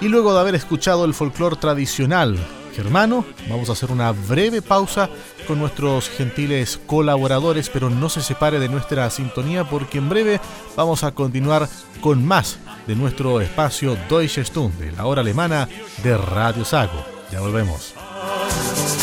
Y 0.00 0.06
luego 0.08 0.32
de 0.32 0.38
haber 0.38 0.54
escuchado 0.54 1.04
el 1.04 1.12
folclore 1.12 1.56
tradicional 1.56 2.38
germano, 2.74 3.24
vamos 3.48 3.68
a 3.68 3.72
hacer 3.72 3.90
una 3.90 4.12
breve 4.12 4.62
pausa 4.62 5.08
con 5.46 5.58
nuestros 5.58 6.08
gentiles 6.08 6.80
colaboradores, 6.86 7.68
pero 7.68 7.90
no 7.90 8.08
se 8.08 8.22
separe 8.22 8.58
de 8.58 8.68
nuestra 8.68 9.08
sintonía 9.10 9.64
porque 9.64 9.98
en 9.98 10.08
breve 10.08 10.40
vamos 10.76 11.04
a 11.04 11.12
continuar 11.12 11.68
con 12.00 12.26
más 12.26 12.58
de 12.86 12.96
nuestro 12.96 13.40
espacio 13.40 13.96
Deutsche 14.08 14.44
Stunde, 14.44 14.92
la 14.92 15.06
hora 15.06 15.20
alemana 15.20 15.68
de 16.02 16.16
Radio 16.16 16.64
Sago. 16.64 17.04
Ya 17.30 17.40
volvemos. 17.40 17.94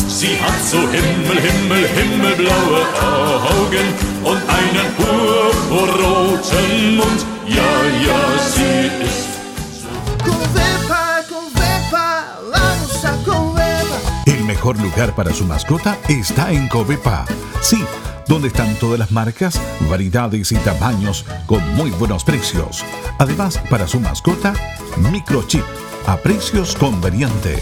Sie 0.08 0.38
hat 0.40 0.60
so 0.62 0.78
Himmel, 0.78 1.40
Himmel, 1.40 1.88
himmelblaue 1.88 2.86
Augen 3.02 3.94
und 4.24 4.42
einen 4.50 4.94
purpurroten 4.98 6.98
Mund. 6.98 7.26
Ja, 7.48 7.84
ja, 8.06 8.20
sie 8.54 8.88
ist 9.06 9.30
Covepa, 10.26 11.04
Covepa, 11.30 12.08
vamos 12.52 13.06
a 13.06 13.08
Covepa. 13.12 13.20
El 13.20 13.24
mejor 14.60 14.82
lugar 14.82 15.16
para 15.16 15.34
su 15.34 15.46
mascota 15.46 15.98
está 16.10 16.52
en 16.52 16.68
Covepa. 16.68 17.24
Sí, 17.62 17.82
donde 18.28 18.50
están 18.50 18.76
todas 18.76 19.00
las 19.00 19.10
marcas, 19.10 19.58
variedades 19.90 20.52
y 20.52 20.56
tamaños 20.56 21.26
con 21.46 21.66
muy 21.76 21.92
buenos 21.92 22.26
precios. 22.26 22.84
Además, 23.20 23.58
para 23.70 23.88
su 23.88 24.02
mascota, 24.02 24.54
microchip 24.98 25.64
a 26.08 26.18
precios 26.18 26.76
conveniente, 26.76 27.58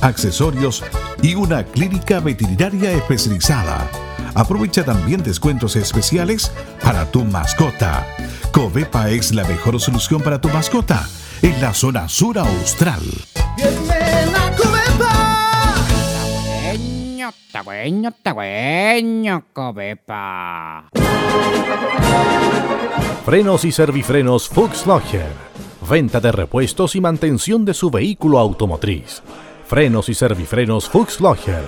accesorios 0.00 0.82
y 1.20 1.34
una 1.34 1.64
clínica 1.64 2.18
veterinaria 2.20 2.92
especializada. 2.92 3.86
Aprovecha 4.34 4.82
también 4.86 5.22
descuentos 5.22 5.76
especiales 5.76 6.50
para 6.82 7.10
tu 7.10 7.26
mascota. 7.26 8.06
Covepa 8.52 9.10
es 9.10 9.34
la 9.34 9.44
mejor 9.44 9.78
solución 9.78 10.22
para 10.22 10.40
tu 10.40 10.48
mascota 10.48 11.06
en 11.42 11.60
la 11.60 11.74
zona 11.74 12.08
sur 12.08 12.38
austral. 12.38 13.02
Tagüeño, 17.52 18.12
tagüeño, 18.22 19.42
tagüeño, 19.42 19.44
cobepa. 19.52 20.88
Frenos 23.24 23.64
y 23.64 23.72
servifrenos 23.72 24.48
Fuchs 24.48 24.86
Logger. 24.86 25.28
Venta 25.88 26.20
de 26.20 26.32
repuestos 26.32 26.96
y 26.96 27.00
mantención 27.00 27.64
de 27.64 27.74
su 27.74 27.90
vehículo 27.90 28.38
automotriz. 28.38 29.22
Frenos 29.66 30.08
y 30.08 30.14
servifrenos 30.14 30.88
Fuchs 30.88 31.20
Logger. 31.20 31.62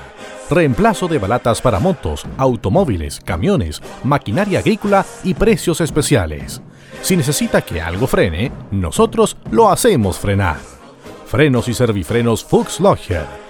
Reemplazo 0.48 1.06
de 1.06 1.18
balatas 1.18 1.61
para 1.61 1.78
motos, 1.78 2.24
automóviles, 2.36 3.20
camiones, 3.20 3.82
maquinaria 4.02 4.58
agrícola 4.61 5.04
y 5.22 5.34
precios 5.34 5.80
especiales. 5.80 6.61
Si 7.02 7.16
necesita 7.16 7.62
que 7.62 7.80
algo 7.80 8.06
frene, 8.06 8.50
nosotros 8.70 9.36
lo 9.50 9.70
hacemos 9.70 10.18
frenar. 10.18 10.58
Frenos 11.26 11.68
y 11.68 11.74
servifrenos 11.74 12.42
Fuchs 12.42 12.80
Logger. 12.80 13.49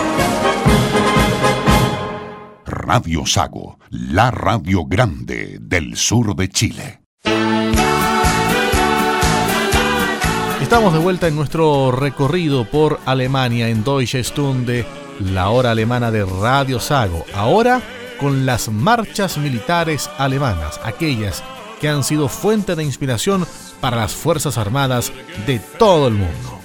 Radio 2.93 3.25
Sago, 3.25 3.79
la 3.89 4.31
radio 4.31 4.83
grande 4.85 5.59
del 5.61 5.95
sur 5.95 6.35
de 6.35 6.49
Chile. 6.49 6.99
Estamos 10.61 10.91
de 10.91 10.99
vuelta 10.99 11.29
en 11.29 11.37
nuestro 11.37 11.93
recorrido 11.93 12.69
por 12.69 12.99
Alemania 13.05 13.69
en 13.69 13.85
Deutsche 13.85 14.21
Stunde, 14.25 14.85
la 15.21 15.51
hora 15.51 15.71
alemana 15.71 16.11
de 16.11 16.25
Radio 16.25 16.81
Sago. 16.81 17.23
Ahora 17.33 17.81
con 18.19 18.45
las 18.45 18.67
marchas 18.67 19.37
militares 19.37 20.09
alemanas, 20.17 20.77
aquellas 20.83 21.45
que 21.79 21.87
han 21.87 22.03
sido 22.03 22.27
fuente 22.27 22.75
de 22.75 22.83
inspiración 22.83 23.47
para 23.79 23.95
las 23.95 24.13
Fuerzas 24.13 24.57
Armadas 24.57 25.13
de 25.47 25.59
todo 25.79 26.09
el 26.09 26.15
mundo. 26.15 26.60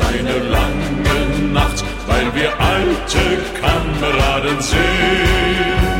Eine 0.00 0.38
lange 0.38 1.52
Nacht, 1.52 1.84
weil 2.06 2.34
wir 2.34 2.50
alte 2.58 3.24
Kameraden 3.60 4.60
sind. 4.60 5.94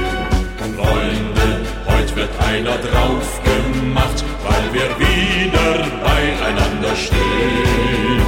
Freunde, 0.76 1.48
heute 1.86 2.16
wird 2.16 2.30
einer 2.40 2.76
drauf 2.78 3.40
gemacht, 3.44 4.24
weil 4.46 4.66
wir 4.72 4.88
wieder 4.98 5.86
beieinander 6.02 6.96
stehen. 6.96 8.22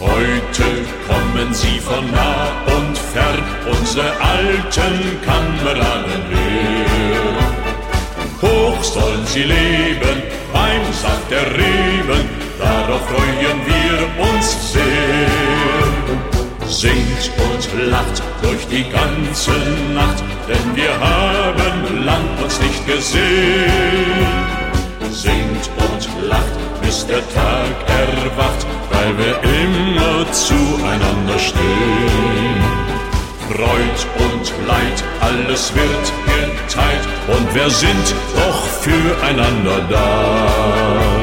Heute 0.00 0.66
kommen 1.08 1.54
sie 1.54 1.78
von 1.78 2.10
nah 2.10 2.48
und 2.76 2.98
fern, 2.98 3.42
unsere 3.70 4.10
alten 4.20 5.20
Kameraden 5.24 6.22
her. 6.30 7.36
Hoch 8.42 8.82
sollen 8.82 9.26
sie 9.26 9.44
leben, 9.44 10.22
beim 10.52 10.92
Saft 10.92 11.30
der 11.30 11.46
Reben, 11.46 12.35
darauf 12.58 13.00
freuen 13.08 13.60
wir 13.66 14.28
uns 14.28 14.72
sehr. 14.72 15.56
Singt 16.66 17.30
und 17.38 17.90
lacht 17.90 18.22
durch 18.42 18.66
die 18.68 18.84
ganze 18.90 19.52
Nacht, 19.94 20.22
denn 20.48 20.76
wir 20.76 20.92
haben 20.98 22.04
lang 22.04 22.24
uns 22.42 22.60
nicht 22.60 22.86
gesehen. 22.86 24.36
Singt 25.10 25.70
und 25.78 26.28
lacht, 26.28 26.56
bis 26.82 27.06
der 27.06 27.22
Tag 27.30 27.74
erwacht, 27.86 28.66
weil 28.90 29.16
wir 29.16 29.34
immer 29.42 30.30
zueinander 30.32 31.38
stehen. 31.38 32.76
Freud 33.48 34.00
und 34.18 34.66
Leid, 34.66 35.04
alles 35.20 35.72
wird 35.74 36.12
geteilt 36.26 37.08
und 37.28 37.54
wir 37.54 37.70
sind 37.70 38.14
doch 38.34 38.66
füreinander 38.82 39.80
da. 39.88 41.15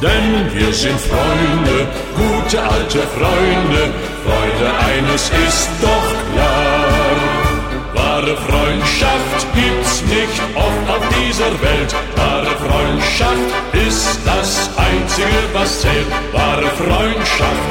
Denn 0.00 0.54
wir 0.54 0.72
sind 0.72 1.00
Freunde, 1.00 1.88
gute 2.14 2.62
alte 2.62 3.00
Freunde, 3.18 3.92
Freude 4.22 4.68
eines 4.90 5.22
ist 5.28 5.68
doch 5.82 6.08
klar. 6.32 6.78
Wahre 7.94 8.36
Freundschaft 8.36 9.46
gibt's 9.54 10.02
nicht 10.02 10.40
oft 10.54 10.88
auf 10.88 11.02
dieser 11.18 11.50
Welt. 11.62 11.94
Wahre 12.14 12.54
Freundschaft 12.66 13.48
ist 13.74 14.20
das 14.24 14.70
Einzige, 14.76 15.40
was 15.52 15.80
zählt. 15.80 16.06
Wahre 16.32 16.68
Freundschaft, 16.76 17.70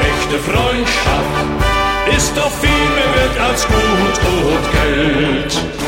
echte 0.00 0.38
Freundschaft 0.50 1.64
ist 2.16 2.36
doch 2.36 2.50
viel 2.50 2.86
mehr 2.96 3.10
wert 3.14 3.48
als 3.48 3.66
Gut 3.66 4.18
und 4.50 4.72
Geld. 4.72 5.83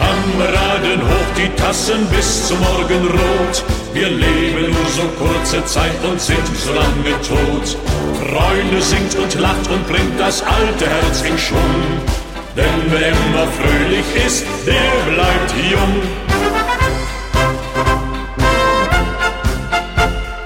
Kameraden, 0.00 1.02
hoch 1.02 1.30
die 1.36 1.48
Tassen 1.60 2.06
bis 2.08 2.48
zum 2.48 2.58
Morgenrot. 2.60 3.64
Wir 3.92 4.08
leben 4.08 4.70
nur 4.72 4.88
so 4.98 5.02
kurze 5.18 5.64
Zeit 5.66 6.02
und 6.10 6.20
sind 6.20 6.46
so 6.56 6.72
lange 6.72 7.14
tot. 7.28 7.76
Freunde 8.18 8.80
singt 8.80 9.14
und 9.16 9.34
lacht 9.38 9.68
und 9.70 9.86
bringt 9.86 10.18
das 10.18 10.42
alte 10.42 10.86
Herz 10.88 11.22
in 11.22 11.36
Schwung. 11.38 11.82
Denn 12.56 12.80
wer 12.88 13.10
immer 13.10 13.46
fröhlich 13.58 14.08
ist, 14.26 14.44
der 14.66 15.12
bleibt 15.12 15.50
jung. 15.70 15.94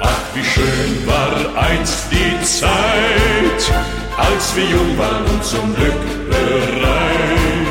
Ach, 0.00 0.24
wie 0.34 0.44
schön 0.44 1.06
war 1.06 1.62
einst 1.62 2.06
die 2.10 2.44
Zeit, 2.44 3.62
als 4.16 4.56
wir 4.56 4.64
jung 4.64 4.98
waren 4.98 5.24
und 5.32 5.44
zum 5.44 5.74
Glück 5.76 6.02
bereit. 6.28 7.63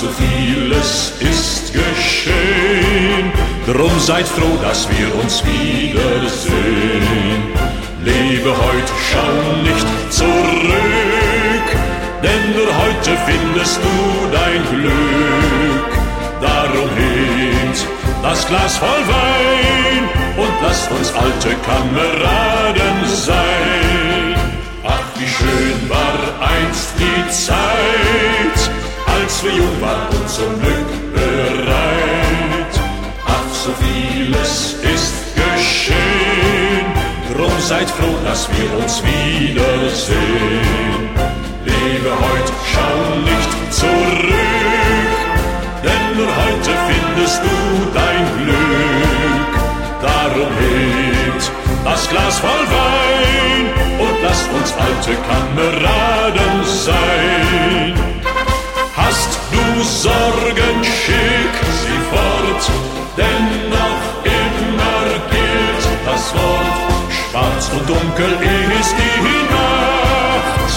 So 0.00 0.06
vieles 0.10 1.12
ist 1.18 1.72
geschehen 1.72 3.32
Drum 3.66 3.98
seid 3.98 4.26
froh, 4.26 4.56
dass 4.62 4.88
wir 4.88 5.14
uns 5.20 5.44
wiedersehen. 5.44 7.42
Lebe 8.02 8.50
heute, 8.50 8.92
schau 9.10 9.36
nicht 9.62 9.88
zurück, 10.10 11.68
denn 12.22 12.42
nur 12.56 12.70
heute 12.82 13.10
findest 13.26 13.78
du 13.82 13.96
dein 14.32 14.62
Glück. 14.72 15.90
Darum 16.40 16.88
hebt 16.96 17.86
das 18.22 18.46
Glas 18.46 18.78
voll 18.78 18.88
Wein 18.88 20.04
und 20.38 20.54
lasst 20.62 20.90
uns 20.92 21.12
alte 21.12 21.54
Kameraden 21.66 22.98
sein. 23.06 24.34
Ach, 24.82 25.08
wie 25.18 25.28
schön 25.28 25.90
war 25.90 26.18
einst 26.40 26.92
die 26.98 27.30
Zeit, 27.30 28.57
als 29.28 29.44
wir 29.44 29.52
jung 29.52 29.80
waren 29.82 30.08
und 30.08 30.26
zum 30.26 30.58
Glück 30.62 30.90
bereit 31.12 32.74
so 33.52 33.70
vieles 33.84 34.76
ist 34.94 35.16
geschehen. 35.36 36.86
Drum 37.34 37.52
seid 37.60 37.90
froh, 37.90 38.16
dass 38.24 38.48
wir 38.48 38.68
uns 38.80 39.02
wiedersehen. 39.02 40.64
Lebe 41.66 42.10
heute, 42.24 42.52
schau 42.72 42.96
nicht 43.30 43.52
zurück, 43.80 45.18
denn 45.84 46.04
nur 46.16 46.32
heute 46.42 46.72
findest 46.88 47.40
du 47.42 47.56
dein 48.00 48.24
Glück. 48.38 49.52
Darum 50.08 50.50
hebt 50.64 51.44
das 51.84 52.08
Glas 52.08 52.38
voll 52.38 52.64
Wein 52.78 53.64
und 54.04 54.22
lasst 54.22 54.48
uns 54.58 54.72
alte 54.86 55.14
Kameraden 55.28 56.64
sein. 56.64 57.47
Sorgen, 59.82 60.82
schick 60.82 61.54
sie 61.82 62.00
fort, 62.10 62.70
denn 63.16 63.70
noch 63.70 64.02
immer 64.24 65.04
gilt 65.30 65.84
das 66.04 66.34
Wort. 66.34 66.88
Schwarz 67.30 67.70
und 67.72 67.88
dunkel 67.88 68.32
ist 68.80 68.94
die 68.98 69.38
Nacht, 69.54 70.74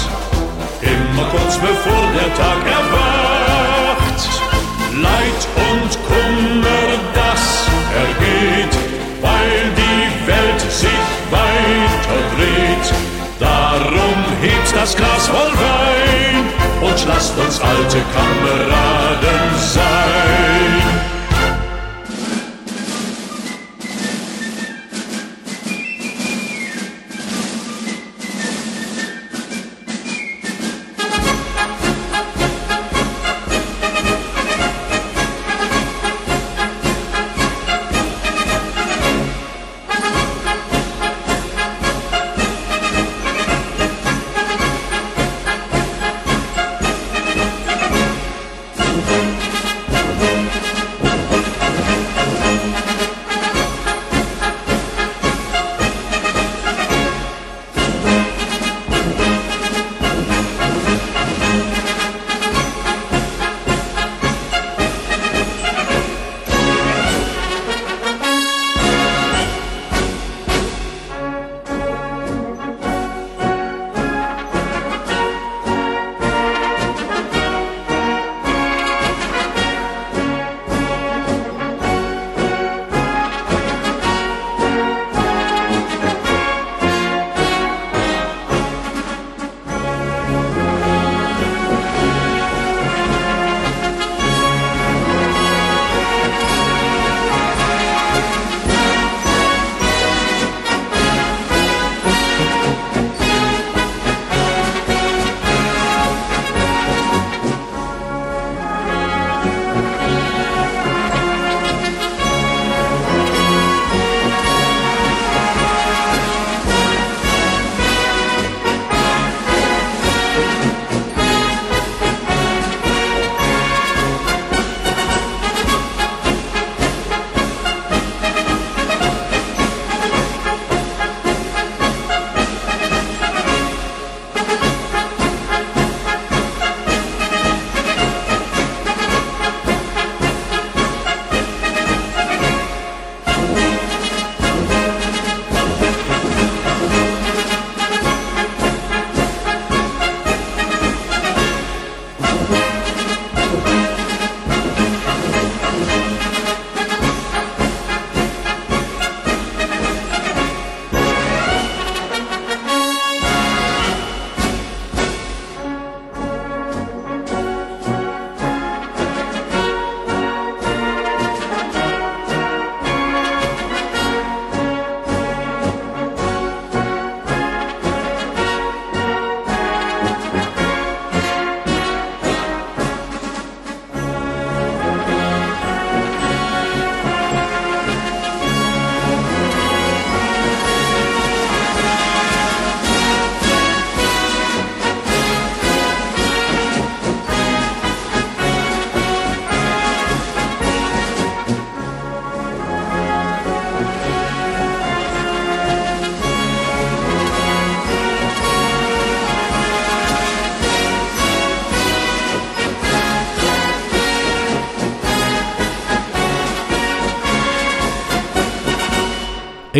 immer 0.81 1.25
kurz 1.31 1.57
bevor 1.57 2.03
der 2.13 2.33
Tag 2.35 2.61
erwacht. 2.79 4.19
Leid 4.93 5.41
und 5.69 5.91
Kummer, 6.07 6.87
das 7.15 7.67
ergeht, 8.03 8.73
weil 9.21 9.61
die 9.81 10.27
Welt 10.27 10.61
sich 10.71 11.05
weiter 11.31 12.21
dreht. 12.35 12.87
Darum 13.39 14.19
hebt 14.41 14.75
das 14.75 14.95
Glas 14.95 15.27
voll 15.27 15.53
Wein 15.53 16.00
und 17.01 17.07
lasst 17.07 17.37
uns 17.37 17.59
alte 17.61 18.01
Kameraden 18.13 19.57
sein. 19.57 20.60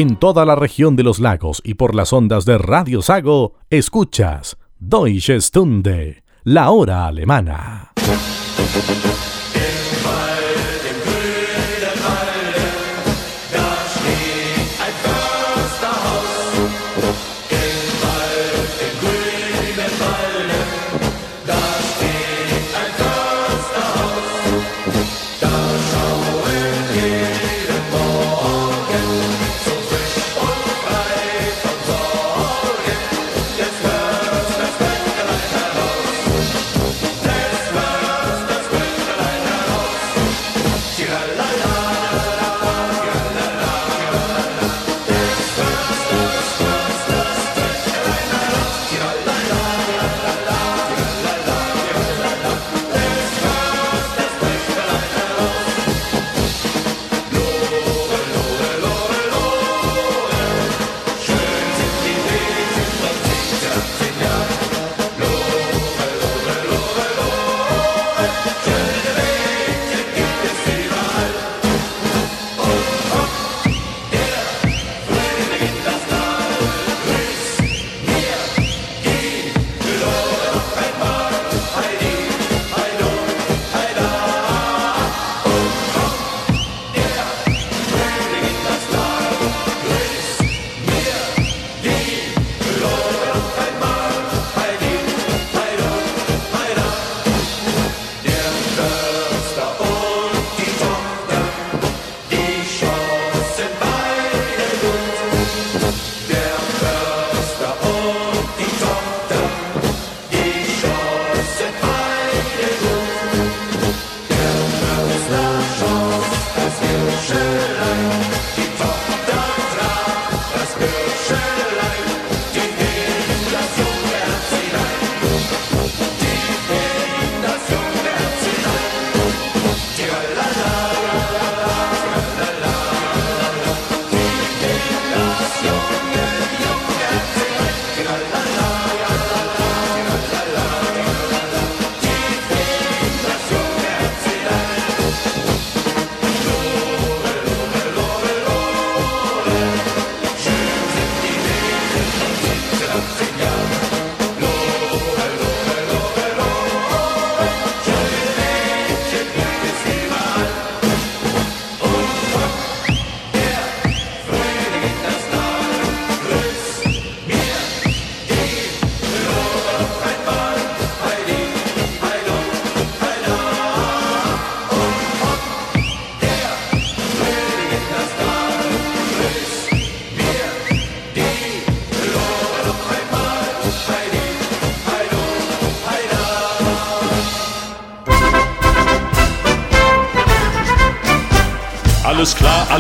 En 0.02 0.16
toda 0.16 0.46
la 0.46 0.56
región 0.56 0.96
de 0.96 1.04
los 1.04 1.20
lagos 1.20 1.62
y 1.64 1.76
por 1.76 1.94
las 1.94 2.12
ondas 2.12 2.44
de 2.44 2.58
Radio 2.58 3.04
Sago, 3.04 3.54
escuchas 3.70 4.58
Deutsche 4.80 5.40
Stunde, 5.40 6.24
la 6.44 6.72
hora 6.72 7.06
alemana. 7.06 7.92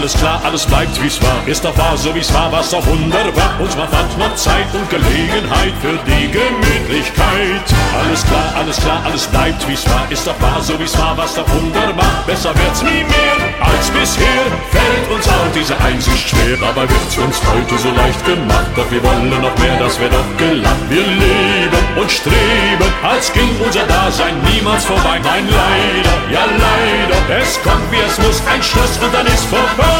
Alles 0.01 0.17
klar, 0.17 0.41
alles 0.43 0.65
bleibt 0.65 1.03
wie's 1.03 1.21
war. 1.21 1.45
Ist 1.45 1.63
doch 1.63 1.77
wahr, 1.77 1.95
so 1.95 2.09
wie's 2.15 2.33
war, 2.33 2.51
war's 2.51 2.71
doch 2.71 2.83
wunderbar. 2.87 3.53
Und 3.59 3.77
man 3.77 3.87
fand 3.87 4.17
noch 4.17 4.33
Zeit 4.33 4.65
und 4.73 4.89
Gelegenheit 4.89 5.73
für 5.79 5.93
die 6.09 6.25
Gemütlichkeit. 6.25 7.61
Alles 7.93 8.25
klar, 8.25 8.49
alles 8.57 8.77
klar, 8.77 8.99
alles 9.05 9.27
bleibt 9.27 9.61
wie's 9.67 9.85
war. 9.85 10.09
Ist 10.09 10.25
doch 10.25 10.41
wahr, 10.41 10.59
so 10.59 10.73
wie's 10.79 10.97
war, 10.97 11.15
war's 11.15 11.35
doch 11.35 11.47
wunderbar. 11.53 12.23
Besser 12.25 12.49
wird's 12.55 12.81
nie 12.81 13.05
mehr 13.05 13.37
als 13.61 13.91
bisher. 13.91 14.49
Fällt 14.71 15.05
uns 15.13 15.27
auch 15.27 15.51
diese 15.53 15.77
Einsicht 15.79 16.29
schwer. 16.29 16.57
Dabei 16.59 16.89
wird's 16.89 17.17
uns 17.19 17.37
heute 17.45 17.77
so 17.77 17.89
leicht 17.91 18.25
gemacht. 18.25 18.73
Doch 18.75 18.89
wir 18.89 19.03
wollen 19.03 19.29
noch 19.29 19.55
mehr, 19.61 19.77
das 19.77 19.99
wär 19.99 20.09
doch 20.09 20.29
gelacht. 20.37 20.81
Wir 20.89 21.05
leben 21.05 21.83
und 21.95 22.09
streben, 22.09 22.89
als 23.03 23.31
ging 23.33 23.53
unser 23.63 23.85
Dasein 23.85 24.33
niemals 24.49 24.83
vorbei. 24.83 25.21
Nein, 25.21 25.45
leider, 25.45 26.15
ja 26.33 26.45
leider, 26.49 27.39
es 27.39 27.61
kommt 27.61 27.85
wie 27.91 28.01
es 28.01 28.17
muss, 28.17 28.41
ein 28.51 28.63
Schluss 28.63 28.97
und 28.97 29.13
dann 29.13 29.27
ist 29.27 29.45
vorbei. 29.45 29.90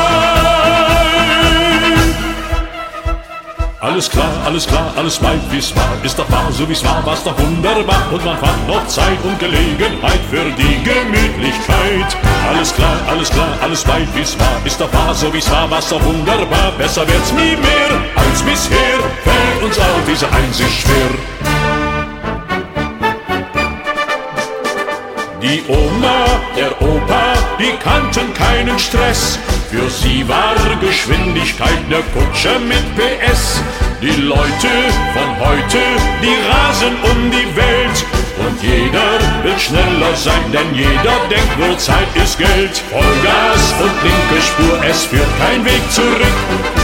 Alles 4.01 4.09
klar, 4.09 4.31
alles 4.45 4.65
klar, 4.65 4.93
alles 4.95 5.17
bleibt 5.19 5.51
wie's 5.51 5.75
war. 5.75 5.93
Ist 6.03 6.17
doch 6.17 6.31
wahr, 6.31 6.51
so 6.51 6.67
wie's 6.69 6.83
war, 6.83 7.05
war's 7.05 7.23
doch 7.23 7.37
wunderbar. 7.37 8.01
Und 8.11 8.23
man 8.23 8.37
fand 8.37 8.67
noch 8.67 8.87
Zeit 8.87 9.17
und 9.23 9.37
Gelegenheit 9.37 10.19
für 10.29 10.45
die 10.57 10.81
Gemütlichkeit. 10.83 12.15
Alles 12.47 12.73
klar, 12.73 12.97
alles 13.07 13.29
klar, 13.29 13.49
alles 13.61 13.83
bleibt 13.83 14.15
wie's 14.15 14.39
war. 14.39 14.61
Ist 14.65 14.79
doch 14.79 14.91
wahr, 14.93 15.13
so 15.13 15.31
wie's 15.33 15.49
war, 15.51 15.69
war's 15.69 15.89
doch 15.89 16.03
wunderbar. 16.03 16.71
Besser 16.77 17.07
wird's 17.07 17.31
nie 17.33 17.55
mehr 17.55 17.93
als 18.15 18.41
bisher. 18.41 18.99
Fällt 19.23 19.63
uns 19.63 19.77
auch 19.77 20.03
diese 20.07 20.27
Einsicht 20.31 20.81
schwer. 20.81 21.11
Die 25.41 25.63
Oma, 25.67 26.25
der 26.55 26.71
Opa, 26.81 27.20
die 27.61 27.77
kannten 27.77 28.33
keinen 28.33 28.77
Stress. 28.79 29.37
Für 29.69 29.89
sie 29.89 30.27
war 30.27 30.55
Geschwindigkeit 30.81 31.87
ne 31.89 32.01
Kutsche 32.13 32.59
mit 32.59 32.83
PS. 32.97 33.61
Die 34.01 34.19
Leute 34.21 34.71
von 35.13 35.29
heute, 35.39 35.81
die 36.23 36.37
rasen 36.49 36.95
um 37.09 37.29
die 37.29 37.55
Welt. 37.55 37.97
Und 38.43 38.57
jeder 38.63 39.09
will 39.43 39.59
schneller 39.59 40.15
sein, 40.15 40.43
denn 40.51 40.73
jeder 40.73 41.17
denkt 41.29 41.59
nur 41.59 41.77
Zeit 41.77 42.09
ist 42.15 42.37
Geld. 42.39 42.81
Vollgas 42.89 43.63
und 43.83 43.95
linke 44.03 44.41
Spur, 44.41 44.83
es 44.89 45.05
führt 45.05 45.33
kein 45.39 45.63
Weg 45.63 45.83
zurück. 45.91 46.37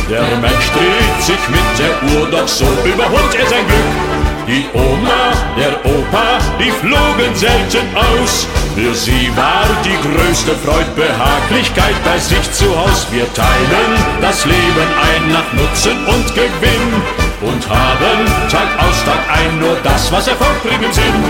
Der 0.09 0.37
Mensch 0.37 0.67
dreht 0.75 1.23
sich 1.23 1.43
mit 1.49 1.69
der 1.79 1.93
Uhr, 2.11 2.27
doch 2.29 2.47
so 2.47 2.67
überholt 2.85 3.33
er 3.37 3.47
sein 3.47 3.65
Glück. 3.67 4.17
Die 4.47 4.65
Oma, 4.73 5.33
der 5.57 5.73
Opa, 5.83 6.37
die 6.59 6.71
flogen 6.71 7.35
selten 7.35 7.87
aus. 7.95 8.47
Für 8.77 8.93
sie 8.93 9.35
war 9.35 9.65
die 9.83 9.97
größte 10.07 10.51
Freud 10.57 10.85
Behaglichkeit 10.95 11.95
bei 12.05 12.19
sich 12.19 12.51
zu 12.51 12.65
Haus. 12.77 13.07
Wir 13.09 13.25
teilen 13.33 13.91
das 14.21 14.45
Leben 14.45 14.89
ein 15.01 15.31
nach 15.31 15.51
Nutzen 15.53 15.97
und 16.05 16.27
Gewinn 16.35 16.93
und 17.41 17.67
haben 17.67 18.19
Tag 18.51 18.69
aus 18.77 19.03
Tag 19.03 19.17
ein 19.33 19.57
nur 19.57 19.77
das, 19.83 20.11
was 20.11 20.27
Erfolg 20.27 20.61
bringen 20.61 20.93
Sinn. 20.93 21.23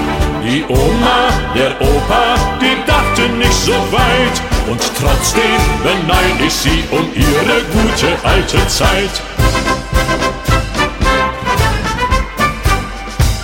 Die 0.44 0.66
Oma, 0.68 1.30
der 1.56 1.72
Opa, 1.80 2.36
die 2.60 2.76
dachten 2.86 3.38
nicht 3.38 3.54
so 3.54 3.72
weit. 3.72 4.42
Und 4.70 4.82
trotzdem 5.00 5.62
beneide 5.84 6.48
ich 6.48 6.54
sie 6.54 6.84
um 6.92 7.10
ihre 7.16 7.64
gute 7.72 8.28
alte 8.28 8.68
Zeit. 8.68 9.22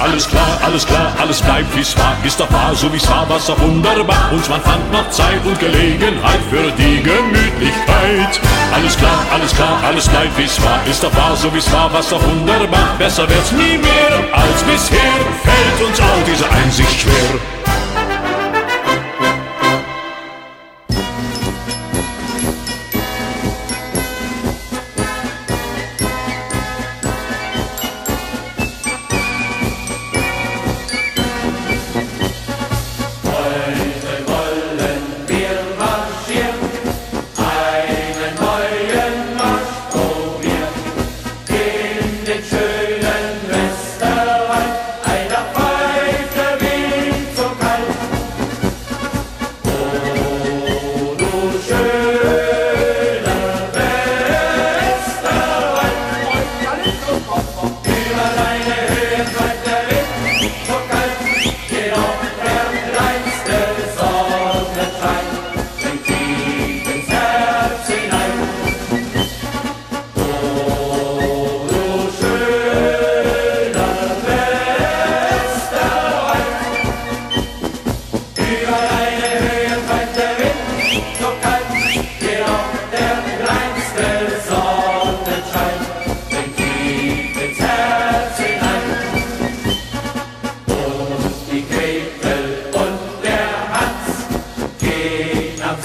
Alles 0.03 0.27
klar, 0.27 0.59
alles 0.65 0.85
klar, 0.85 1.13
alles 1.17 1.41
bleibt 1.41 1.73
wie's 1.77 1.97
war. 1.97 2.17
Ist 2.25 2.37
doch 2.37 2.51
wahr, 2.51 2.75
so 2.75 2.91
wie's 2.91 3.09
war, 3.09 3.27
war's 3.29 3.45
doch 3.45 3.57
wunderbar. 3.61 4.33
Und 4.33 4.49
man 4.49 4.61
fand 4.61 4.91
noch 4.91 5.09
Zeit 5.09 5.39
und 5.45 5.57
Gelegenheit 5.57 6.41
für 6.49 6.69
die 6.77 7.01
Gemütlichkeit. 7.01 8.41
Alles 8.73 8.97
klar, 8.97 9.25
alles 9.33 9.55
klar, 9.55 9.79
alles 9.81 10.09
bleibt 10.09 10.37
wie's 10.37 10.61
war. 10.61 10.85
Ist 10.91 11.01
doch 11.05 11.15
wahr, 11.15 11.37
so 11.37 11.53
wie's 11.53 11.71
war, 11.71 11.91
war's 11.93 12.09
doch 12.09 12.21
wunderbar. 12.21 12.95
Besser 12.99 13.29
wird's 13.29 13.53
nie 13.53 13.77
mehr 13.77 14.13
als 14.33 14.61
bisher. 14.63 15.13
Fällt 15.41 15.87
uns 15.87 15.99
all 16.01 16.21
diese 16.27 16.49
Einsicht 16.51 16.99
schwer. 16.99 17.62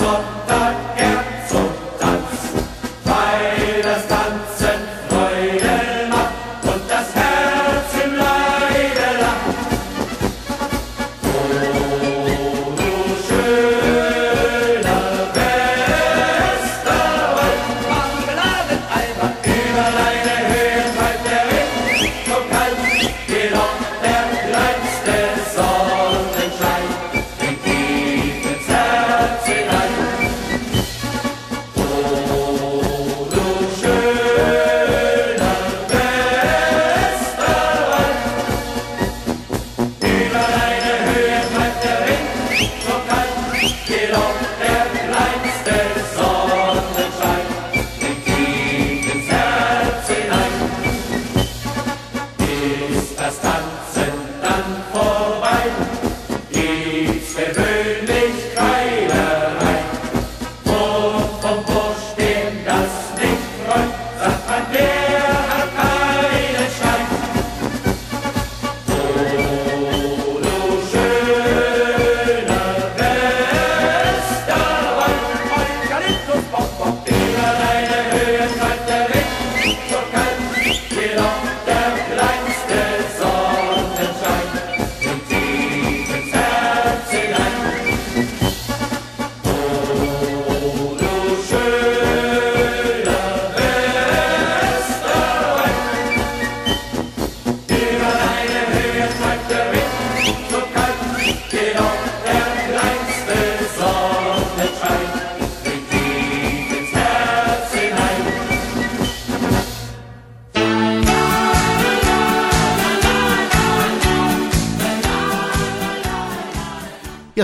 what 0.08 0.57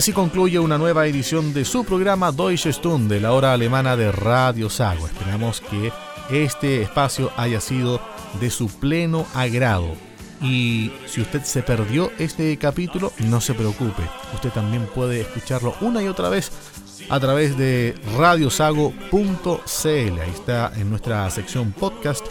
así 0.04 0.12
concluye 0.12 0.58
una 0.58 0.76
nueva 0.76 1.06
edición 1.06 1.54
de 1.54 1.64
su 1.64 1.82
programa 1.82 2.30
Deutsche 2.30 2.70
Stunde, 2.74 3.20
la 3.20 3.32
hora 3.32 3.54
alemana 3.54 3.96
de 3.96 4.12
Radio 4.12 4.68
Sago. 4.68 5.06
Esperamos 5.06 5.62
que 5.62 5.90
este 6.28 6.82
espacio 6.82 7.32
haya 7.38 7.58
sido 7.58 8.02
de 8.38 8.50
su 8.50 8.68
pleno 8.68 9.26
agrado. 9.32 9.94
Y 10.42 10.92
si 11.06 11.22
usted 11.22 11.42
se 11.42 11.62
perdió 11.62 12.12
este 12.18 12.54
capítulo, 12.58 13.14
no 13.30 13.40
se 13.40 13.54
preocupe. 13.54 14.02
Usted 14.34 14.50
también 14.50 14.86
puede 14.94 15.22
escucharlo 15.22 15.74
una 15.80 16.02
y 16.02 16.08
otra 16.08 16.28
vez 16.28 16.52
a 17.08 17.18
través 17.18 17.56
de 17.56 17.94
radiosago.cl. 18.18 19.10
Ahí 19.86 20.30
está 20.34 20.70
en 20.76 20.90
nuestra 20.90 21.30
sección 21.30 21.72
podcast 21.72 22.26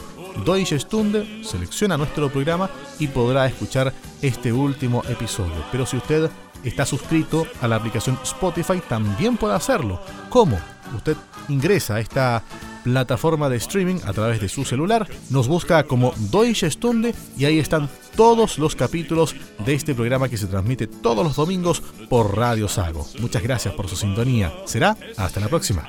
Deutsche 0.45 0.80
Stunde, 0.80 1.43
selecciona 1.43 1.97
nuestro 1.97 2.32
programa 2.32 2.69
y 2.99 3.07
podrá 3.07 3.47
escuchar 3.47 3.91
este 4.21 4.53
último 4.53 5.01
episodio. 5.09 5.65
Pero 5.71 5.88
si 5.88 5.97
usted 5.97 6.30
está 6.64 6.86
suscrito 6.86 7.47
a 7.61 7.68
la 7.68 7.78
aplicación 7.78 8.18
Spotify, 8.24 8.82
también 8.88 9.38
puede 9.38 9.55
hacerlo. 9.55 10.01
¿Cómo? 10.30 10.59
Usted 10.95 11.18
ingresa 11.49 11.95
a 11.95 11.99
esta 11.99 12.43
plataforma 12.84 13.49
de 13.49 13.57
streaming 13.57 13.99
a 14.05 14.14
través 14.14 14.41
de 14.41 14.49
su 14.49 14.66
celular, 14.66 15.07
nos 15.30 15.47
busca 15.47 15.84
como 15.84 16.14
Deutsche 16.18 16.70
Stunde 16.70 17.16
y 17.38 17.45
ahí 17.45 17.59
están 17.59 17.89
todos 18.16 18.59
los 18.59 18.76
capítulos 18.76 19.36
de 19.66 19.74
este 19.74 19.95
programa 19.95 20.30
que 20.30 20.38
se 20.38 20.47
transmite 20.47 20.88
todos 20.88 21.26
los 21.26 21.36
domingos 21.36 21.82
por 22.09 22.38
Radio 22.38 22.68
Sago. 22.68 23.07
Muchas 23.20 23.41
gracias 23.41 23.74
por 23.74 23.88
su 23.88 23.95
sintonía. 23.95 24.51
Será 24.66 24.97
hasta 25.18 25.39
la 25.39 25.47
próxima. 25.47 25.88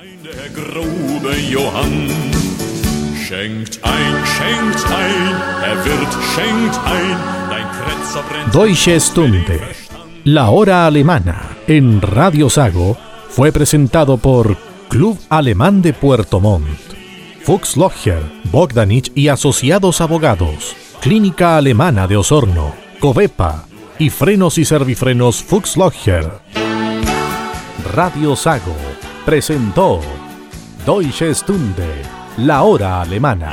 Deutsche 8.53 9.01
Stunde 9.01 9.84
la 10.25 10.49
hora 10.49 10.87
alemana 10.87 11.51
en 11.67 12.01
Radio 12.01 12.49
Sago 12.49 12.97
fue 13.29 13.53
presentado 13.53 14.17
por 14.17 14.57
Club 14.89 15.19
Alemán 15.29 15.83
de 15.83 15.93
Puerto 15.93 16.41
Montt, 16.41 16.67
Fuchs 17.43 17.77
Logger, 17.77 18.23
Bogdanich 18.51 19.13
y 19.15 19.29
Asociados 19.29 20.01
Abogados, 20.01 20.75
Clínica 21.03 21.59
Alemana 21.59 22.07
de 22.07 22.17
Osorno, 22.17 22.75
Covepa 23.01 23.67
y 23.99 24.09
Frenos 24.09 24.57
y 24.57 24.65
Servifrenos 24.65 25.43
Fuchs 25.43 25.77
Logger. 25.77 26.31
Radio 27.93 28.35
Sago 28.35 28.75
presentó 29.27 30.01
Deutsche 30.87 31.35
Stunde, 31.35 32.03
la 32.39 32.63
hora 32.63 33.03
alemana. 33.03 33.53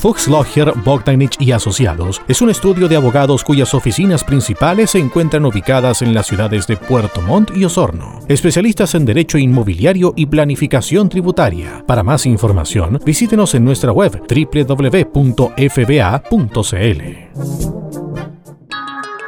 Fuchs 0.00 0.28
Logger, 0.28 0.72
Bogdanich 0.82 1.36
y 1.38 1.52
Asociados 1.52 2.22
es 2.26 2.40
un 2.40 2.48
estudio 2.48 2.88
de 2.88 2.96
abogados 2.96 3.44
cuyas 3.44 3.74
oficinas 3.74 4.24
principales 4.24 4.92
se 4.92 4.98
encuentran 4.98 5.44
ubicadas 5.44 6.00
en 6.00 6.14
las 6.14 6.26
ciudades 6.26 6.66
de 6.66 6.78
Puerto 6.78 7.20
Montt 7.20 7.54
y 7.54 7.66
Osorno. 7.66 8.20
Especialistas 8.26 8.94
en 8.94 9.04
derecho 9.04 9.36
inmobiliario 9.36 10.14
y 10.16 10.24
planificación 10.24 11.10
tributaria. 11.10 11.84
Para 11.86 12.02
más 12.02 12.24
información, 12.24 12.98
visítenos 13.04 13.54
en 13.54 13.62
nuestra 13.62 13.92
web 13.92 14.22
www.fba.cl. 14.26 15.10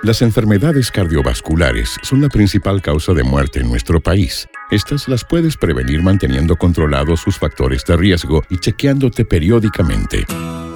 Las 0.03 0.23
enfermedades 0.23 0.91
cardiovasculares 0.91 1.99
son 2.03 2.23
la 2.23 2.29
principal 2.31 2.81
causa 2.81 3.13
de 3.13 3.23
muerte 3.25 3.61
en 3.61 3.69
nuestro 3.69 4.01
país. 4.01 4.49
Estas 4.73 5.07
las 5.07 5.23
puedes 5.23 5.57
prevenir 5.59 6.03
manteniendo 6.03 6.57
controlados 6.57 7.21
sus 7.21 7.37
factores 7.37 7.85
de 7.85 7.95
riesgo 7.95 8.43
y 8.49 8.57
chequeándote 8.57 9.27
periódicamente. 9.27 10.25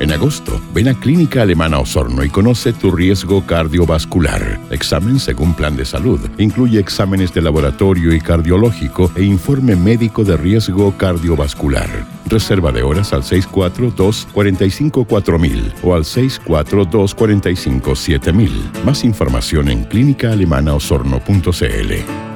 En 0.01 0.13
agosto, 0.13 0.61
ven 0.75 0.89
a 0.89 1.01
Clínica 1.01 1.41
Alemana 1.41 1.79
Osorno 1.79 2.23
y 2.23 2.29
conoce 2.29 2.75
tu 2.75 2.91
riesgo 2.91 3.47
cardiovascular. 3.47 4.61
Examen 4.69 5.19
según 5.19 5.55
plan 5.55 5.79
de 5.79 5.87
salud. 5.87 6.21
Incluye 6.37 6.79
exámenes 6.79 7.33
de 7.33 7.41
laboratorio 7.41 8.13
y 8.13 8.21
cardiológico 8.21 9.11
e 9.17 9.23
informe 9.23 9.77
médico 9.77 10.25
de 10.25 10.37
riesgo 10.37 10.95
cardiovascular. 10.99 11.89
Reserva 12.27 12.73
de 12.73 12.83
horas 12.83 13.15
al 13.15 13.23
642-454000 13.23 15.73
o 15.83 15.95
al 15.95 16.05
642-457000. 16.05 18.83
Más 18.85 19.05
información 19.05 19.71
en 19.71 19.85
clínicaalemanaosorno.cl. 19.85 22.36